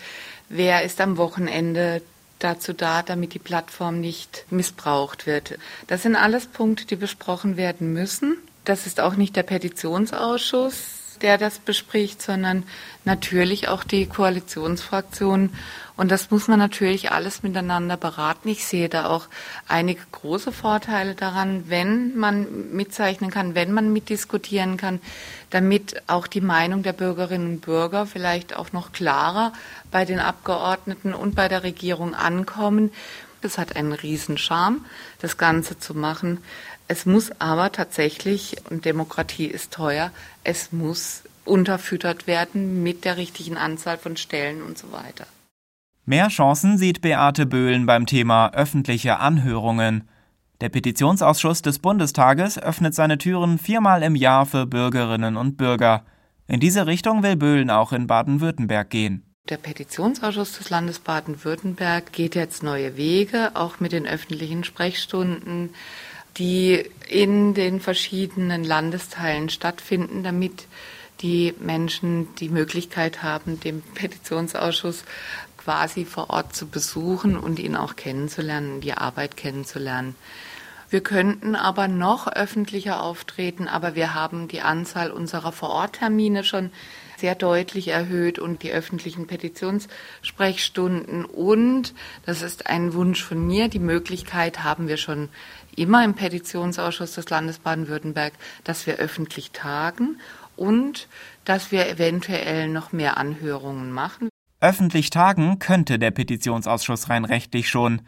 wer 0.47 0.83
ist 0.83 1.01
am 1.01 1.17
Wochenende 1.17 2.03
dazu 2.37 2.73
da, 2.73 3.01
damit 3.01 3.33
die 3.33 3.39
Plattform 3.39 3.99
nicht 3.99 4.45
missbraucht 4.51 5.25
wird. 5.25 5.57
Das 5.87 6.03
sind 6.03 6.15
alles 6.15 6.45
Punkte, 6.45 6.85
die 6.85 6.95
besprochen 6.95 7.57
werden 7.57 7.91
müssen. 7.91 8.37
Das 8.65 8.85
ist 8.85 8.99
auch 8.99 9.15
nicht 9.15 9.35
der 9.35 9.41
Petitionsausschuss, 9.41 11.04
der 11.17 11.37
das 11.37 11.59
bespricht, 11.59 12.21
sondern 12.21 12.63
natürlich 13.03 13.67
auch 13.67 13.83
die 13.83 14.05
Koalitionsfraktionen. 14.05 15.51
Und 15.97 16.11
das 16.11 16.29
muss 16.29 16.47
man 16.47 16.59
natürlich 16.59 17.11
alles 17.11 17.41
miteinander 17.41 17.95
beraten. 17.95 18.49
Ich 18.49 18.65
sehe 18.65 18.89
da 18.89 19.05
auch 19.05 19.27
einige 19.67 20.01
große 20.11 20.51
Vorteile 20.51 21.15
daran, 21.15 21.65
wenn 21.69 22.17
man 22.17 22.73
mitzeichnen 22.73 23.31
kann, 23.31 23.55
wenn 23.55 23.71
man 23.71 23.93
mitdiskutieren 23.93 24.75
kann, 24.75 24.99
damit 25.51 26.03
auch 26.07 26.27
die 26.27 26.41
Meinung 26.41 26.83
der 26.83 26.93
Bürgerinnen 26.93 27.55
und 27.55 27.61
Bürger 27.61 28.05
vielleicht 28.05 28.55
auch 28.55 28.73
noch 28.73 28.91
klarer 28.91 29.53
bei 29.91 30.03
den 30.03 30.19
Abgeordneten 30.19 31.13
und 31.13 31.35
bei 31.35 31.47
der 31.47 31.63
Regierung 31.63 32.13
ankommen. 32.13 32.91
Es 33.41 33.57
hat 33.57 33.75
einen 33.75 33.93
Riesenscharme, 33.93 34.79
das 35.21 35.37
Ganze 35.37 35.77
zu 35.77 35.93
machen. 35.93 36.39
Es 36.87 37.05
muss 37.05 37.31
aber 37.39 37.71
tatsächlich, 37.71 38.57
und 38.69 38.85
Demokratie 38.85 39.47
ist 39.47 39.73
teuer, 39.73 40.11
es 40.43 40.71
muss 40.71 41.23
unterfüttert 41.43 42.27
werden 42.27 42.83
mit 42.83 43.05
der 43.05 43.17
richtigen 43.17 43.57
Anzahl 43.57 43.97
von 43.97 44.17
Stellen 44.17 44.61
und 44.61 44.77
so 44.77 44.91
weiter. 44.91 45.25
Mehr 46.05 46.27
Chancen 46.27 46.77
sieht 46.77 47.01
Beate 47.01 47.47
Böhlen 47.47 47.87
beim 47.87 48.05
Thema 48.05 48.53
öffentliche 48.53 49.19
Anhörungen. 49.19 50.07
Der 50.61 50.69
Petitionsausschuss 50.69 51.63
des 51.63 51.79
Bundestages 51.79 52.59
öffnet 52.59 52.93
seine 52.93 53.17
Türen 53.17 53.57
viermal 53.57 54.03
im 54.03 54.15
Jahr 54.15 54.45
für 54.45 54.67
Bürgerinnen 54.67 55.35
und 55.35 55.57
Bürger. 55.57 56.05
In 56.47 56.59
diese 56.59 56.85
Richtung 56.85 57.23
will 57.23 57.35
Böhlen 57.35 57.71
auch 57.71 57.91
in 57.91 58.05
Baden-Württemberg 58.05 58.89
gehen. 58.91 59.23
Der 59.49 59.57
Petitionsausschuss 59.57 60.57
des 60.57 60.69
Landes 60.69 60.99
Baden-Württemberg 60.99 62.11
geht 62.11 62.35
jetzt 62.35 62.63
neue 62.63 62.97
Wege, 62.97 63.51
auch 63.55 63.79
mit 63.79 63.91
den 63.91 64.07
öffentlichen 64.07 64.63
Sprechstunden, 64.63 65.71
die 66.37 66.89
in 67.07 67.53
den 67.53 67.79
verschiedenen 67.79 68.63
Landesteilen 68.63 69.49
stattfinden, 69.49 70.23
damit 70.23 70.67
die 71.21 71.53
Menschen 71.59 72.35
die 72.35 72.49
Möglichkeit 72.49 73.23
haben, 73.23 73.59
den 73.59 73.81
Petitionsausschuss 73.81 75.05
quasi 75.57 76.05
vor 76.05 76.29
Ort 76.29 76.55
zu 76.55 76.67
besuchen 76.67 77.37
und 77.37 77.57
ihn 77.57 77.75
auch 77.75 77.95
kennenzulernen, 77.95 78.81
die 78.81 78.93
Arbeit 78.93 79.37
kennenzulernen. 79.37 80.15
Wir 80.89 81.01
könnten 81.01 81.55
aber 81.55 81.87
noch 81.87 82.27
öffentlicher 82.27 83.01
auftreten, 83.01 83.67
aber 83.67 83.95
wir 83.95 84.13
haben 84.13 84.47
die 84.47 84.61
Anzahl 84.61 85.11
unserer 85.11 85.51
Vororttermine 85.51 86.43
schon 86.43 86.71
sehr 87.17 87.33
deutlich 87.33 87.87
erhöht 87.87 88.39
und 88.39 88.61
die 88.61 88.71
öffentlichen 88.71 89.25
Petitionssprechstunden 89.25 91.25
und, 91.25 91.93
das 92.25 92.41
ist 92.41 92.67
ein 92.67 92.93
Wunsch 92.93 93.23
von 93.23 93.45
mir, 93.45 93.67
die 93.67 93.79
Möglichkeit 93.79 94.63
haben 94.63 94.87
wir 94.87 94.97
schon 94.97 95.29
immer 95.75 96.03
im 96.03 96.13
Petitionsausschuss 96.13 97.13
des 97.13 97.29
Landes 97.29 97.59
Baden-Württemberg, 97.59 98.33
dass 98.63 98.87
wir 98.87 98.95
öffentlich 98.95 99.51
tagen 99.51 100.17
und 100.55 101.07
dass 101.43 101.71
wir 101.71 101.87
eventuell 101.89 102.67
noch 102.67 102.91
mehr 102.91 103.17
Anhörungen 103.17 103.91
machen. 103.91 104.29
Öffentlich 104.61 105.09
tagen 105.09 105.59
könnte 105.59 105.99
der 105.99 106.11
Petitionsausschuss 106.11 107.09
rein 107.09 107.25
rechtlich 107.25 107.69
schon. 107.69 108.01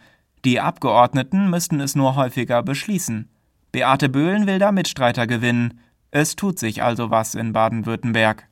Die 0.45 0.59
Abgeordneten 0.59 1.49
müssten 1.49 1.79
es 1.79 1.95
nur 1.95 2.15
häufiger 2.15 2.63
beschließen. 2.63 3.29
Beate 3.71 4.09
Böhlen 4.09 4.47
will 4.47 4.59
da 4.59 4.71
Mitstreiter 4.71 5.27
gewinnen. 5.27 5.79
Es 6.09 6.35
tut 6.35 6.57
sich 6.57 6.81
also 6.81 7.11
was 7.11 7.35
in 7.35 7.53
Baden-Württemberg. 7.53 8.47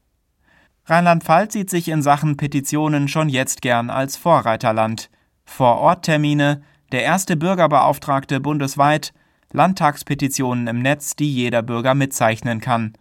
Rheinland-Pfalz 0.88 1.54
sieht 1.54 1.70
sich 1.70 1.88
in 1.88 2.02
Sachen 2.02 2.38
Petitionen 2.38 3.08
schon 3.08 3.30
jetzt 3.30 3.62
gern 3.62 3.90
als 3.90 4.18
Vorreiterland. 4.18 5.10
Vor-Ort-Termine, 5.46 6.62
der 6.96 7.04
erste 7.04 7.36
Bürgerbeauftragte 7.36 8.40
bundesweit, 8.40 9.14
Landtagspetitionen 9.52 10.68
im 10.68 10.82
Netz, 10.82 11.18
die 11.18 11.30
jeder 11.30 11.62
Bürger 11.62 11.94
mitzeichnen 11.94 12.62
kann. 12.62 12.94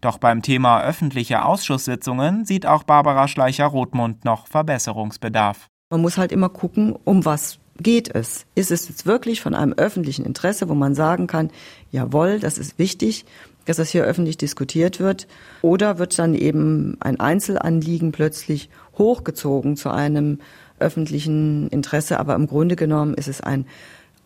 Doch 0.00 0.16
beim 0.16 0.40
Thema 0.40 0.82
öffentliche 0.82 1.44
Ausschusssitzungen 1.44 2.46
sieht 2.46 2.64
auch 2.64 2.82
Barbara 2.82 3.28
Schleicher-Rothmund 3.28 4.24
noch 4.24 4.46
Verbesserungsbedarf. 4.46 5.68
Man 5.90 6.00
muss 6.00 6.16
halt 6.16 6.32
immer 6.32 6.48
gucken, 6.48 6.96
um 7.04 7.26
was 7.26 7.58
geht 7.78 8.14
es? 8.14 8.46
Ist 8.54 8.70
es 8.70 8.88
jetzt 8.88 9.04
wirklich 9.04 9.42
von 9.42 9.54
einem 9.54 9.74
öffentlichen 9.74 10.24
Interesse, 10.24 10.70
wo 10.70 10.74
man 10.74 10.94
sagen 10.94 11.26
kann, 11.26 11.50
jawohl, 11.90 12.40
das 12.40 12.56
ist 12.56 12.78
wichtig, 12.78 13.26
dass 13.66 13.76
das 13.76 13.90
hier 13.90 14.04
öffentlich 14.04 14.38
diskutiert 14.38 14.98
wird? 14.98 15.28
Oder 15.60 15.98
wird 15.98 16.18
dann 16.18 16.32
eben 16.32 16.96
ein 17.00 17.20
Einzelanliegen 17.20 18.12
plötzlich 18.12 18.70
hochgezogen 18.96 19.76
zu 19.76 19.90
einem 19.90 20.38
öffentlichen 20.82 21.68
Interesse? 21.68 22.18
Aber 22.20 22.34
im 22.34 22.46
Grunde 22.46 22.76
genommen 22.76 23.14
ist 23.14 23.28
es 23.28 23.40
ein 23.40 23.66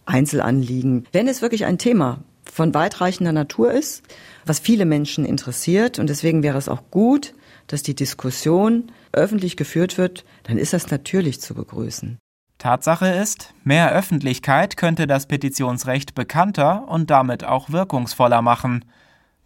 Einzelanliegen. 0.07 1.07
Wenn 1.13 1.29
es 1.29 1.43
wirklich 1.43 1.65
ein 1.65 1.79
Thema 1.79 2.19
von 2.45 2.75
weitreichender 2.75 3.33
Natur 3.33 3.73
ist, 3.73 4.03
was 4.45 4.59
viele 4.59 4.85
Menschen 4.85 5.25
interessiert, 5.25 5.99
und 5.99 6.09
deswegen 6.09 6.43
wäre 6.43 6.59
es 6.59 6.69
auch 6.69 6.91
gut, 6.91 7.35
dass 7.67 7.83
die 7.83 7.95
Diskussion 7.95 8.93
öffentlich 9.13 9.57
geführt 9.57 9.99
wird, 9.99 10.25
dann 10.45 10.59
ist 10.59 10.73
das 10.73 10.91
natürlich 10.91 11.41
zu 11.41 11.55
begrüßen. 11.55 12.19
Tatsache 12.59 13.09
ist, 13.09 13.53
mehr 13.65 13.93
Öffentlichkeit 13.93 14.77
könnte 14.77 15.07
das 15.07 15.27
Petitionsrecht 15.27 16.15
bekannter 16.15 16.89
und 16.89 17.11
damit 17.11 17.45
auch 17.45 17.71
wirkungsvoller 17.71 18.41
machen. 18.41 18.85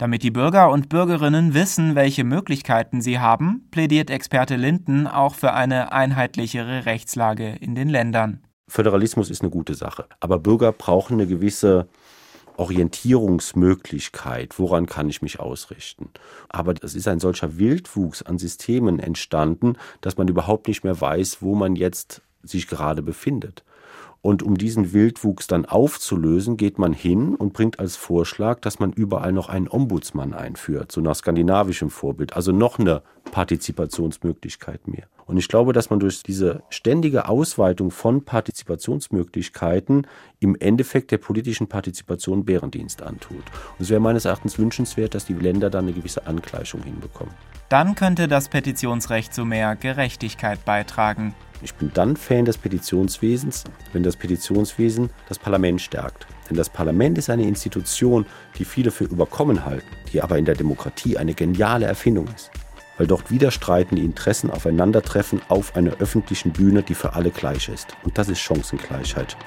Damit 0.01 0.23
die 0.23 0.31
Bürger 0.31 0.71
und 0.71 0.89
Bürgerinnen 0.89 1.53
wissen, 1.53 1.95
welche 1.95 2.25
Möglichkeiten 2.25 3.03
sie 3.03 3.19
haben, 3.19 3.69
plädiert 3.71 4.09
Experte 4.09 4.57
Linden 4.57 5.07
auch 5.07 5.35
für 5.35 5.53
eine 5.53 5.93
einheitlichere 5.93 6.87
Rechtslage 6.87 7.57
in 7.61 7.75
den 7.75 7.91
Ländern. 7.91 8.43
Föderalismus 8.67 9.29
ist 9.29 9.43
eine 9.43 9.51
gute 9.51 9.75
Sache, 9.75 10.07
aber 10.19 10.39
Bürger 10.39 10.73
brauchen 10.73 11.21
eine 11.21 11.27
gewisse 11.27 11.87
Orientierungsmöglichkeit, 12.57 14.59
woran 14.59 14.87
kann 14.87 15.11
ich 15.11 15.21
mich 15.21 15.39
ausrichten. 15.39 16.09
Aber 16.49 16.73
es 16.81 16.95
ist 16.95 17.07
ein 17.07 17.21
solcher 17.21 17.59
Wildwuchs 17.59 18.23
an 18.23 18.39
Systemen 18.39 19.01
entstanden, 19.01 19.77
dass 20.01 20.17
man 20.17 20.29
überhaupt 20.29 20.69
nicht 20.69 20.83
mehr 20.83 20.99
weiß, 20.99 21.43
wo 21.43 21.55
man 21.55 21.77
jetzt 21.77 22.23
sich 22.43 22.69
gerade 22.69 23.03
befindet. 23.03 23.65
Und 24.23 24.43
um 24.43 24.59
diesen 24.59 24.93
Wildwuchs 24.93 25.47
dann 25.47 25.65
aufzulösen, 25.65 26.59
geht 26.59 26.79
man 26.79 26.93
hin 26.93 27.35
und 27.35 27.55
bringt 27.55 27.79
als 27.79 27.97
Vorschlag, 27.97 28.61
dass 28.61 28.79
man 28.79 28.93
überall 28.93 29.33
noch 29.33 29.49
einen 29.49 29.69
Ombudsmann 29.69 30.35
einführt, 30.35 30.93
so 30.93 31.01
nach 31.01 31.15
skandinavischem 31.15 31.89
Vorbild, 31.89 32.35
also 32.35 32.53
noch 32.53 32.79
eine 32.79 33.03
Partizipationsmöglichkeit 33.33 34.87
mehr. 34.87 35.07
Und 35.31 35.37
ich 35.37 35.47
glaube, 35.47 35.73
dass 35.73 35.91
man 35.91 36.01
durch 36.01 36.25
diese 36.25 36.65
ständige 36.71 37.29
Ausweitung 37.29 37.93
von 37.93 38.25
Partizipationsmöglichkeiten 38.25 40.09
im 40.41 40.57
Endeffekt 40.59 41.13
der 41.13 41.19
politischen 41.19 41.69
Partizipation 41.69 42.45
Bärendienst 42.45 43.01
antut. 43.01 43.37
Und 43.37 43.81
es 43.81 43.91
wäre 43.91 44.01
meines 44.01 44.25
Erachtens 44.25 44.59
wünschenswert, 44.59 45.15
dass 45.15 45.27
die 45.27 45.35
Länder 45.35 45.71
da 45.71 45.79
eine 45.79 45.93
gewisse 45.93 46.27
Angleichung 46.27 46.83
hinbekommen. 46.83 47.33
Dann 47.69 47.95
könnte 47.95 48.27
das 48.27 48.49
Petitionsrecht 48.49 49.33
zu 49.33 49.45
mehr 49.45 49.77
Gerechtigkeit 49.77 50.65
beitragen. 50.65 51.33
Ich 51.63 51.75
bin 51.75 51.93
dann 51.95 52.17
Fan 52.17 52.45
des 52.45 52.59
Petitionswesens, 52.59 53.63
wenn 53.93 54.03
das 54.03 54.17
Petitionswesen 54.17 55.11
das 55.29 55.39
Parlament 55.39 55.81
stärkt. 55.81 56.27
Denn 56.49 56.57
das 56.57 56.69
Parlament 56.69 57.19
ist 57.19 57.31
eine 57.31 57.47
Institution, 57.47 58.27
die 58.59 58.65
viele 58.65 58.91
für 58.91 59.05
überkommen 59.05 59.65
halten, 59.65 59.87
die 60.13 60.23
aber 60.23 60.39
in 60.39 60.45
der 60.45 60.57
Demokratie 60.57 61.17
eine 61.17 61.35
geniale 61.35 61.87
Erfindung 61.87 62.27
ist. 62.35 62.51
Weil 63.01 63.07
dort 63.07 63.31
widerstreitende 63.31 64.03
Interessen 64.03 64.51
aufeinandertreffen 64.51 65.41
auf 65.49 65.75
einer 65.75 65.93
öffentlichen 66.01 66.53
Bühne, 66.53 66.83
die 66.83 66.95
für 66.95 67.15
alle 67.15 67.31
gleich 67.31 67.71
ist. 67.71 67.97
Und 68.03 68.19
das 68.19 68.29
ist 68.29 68.41
Chancengleichheit. 68.41 69.39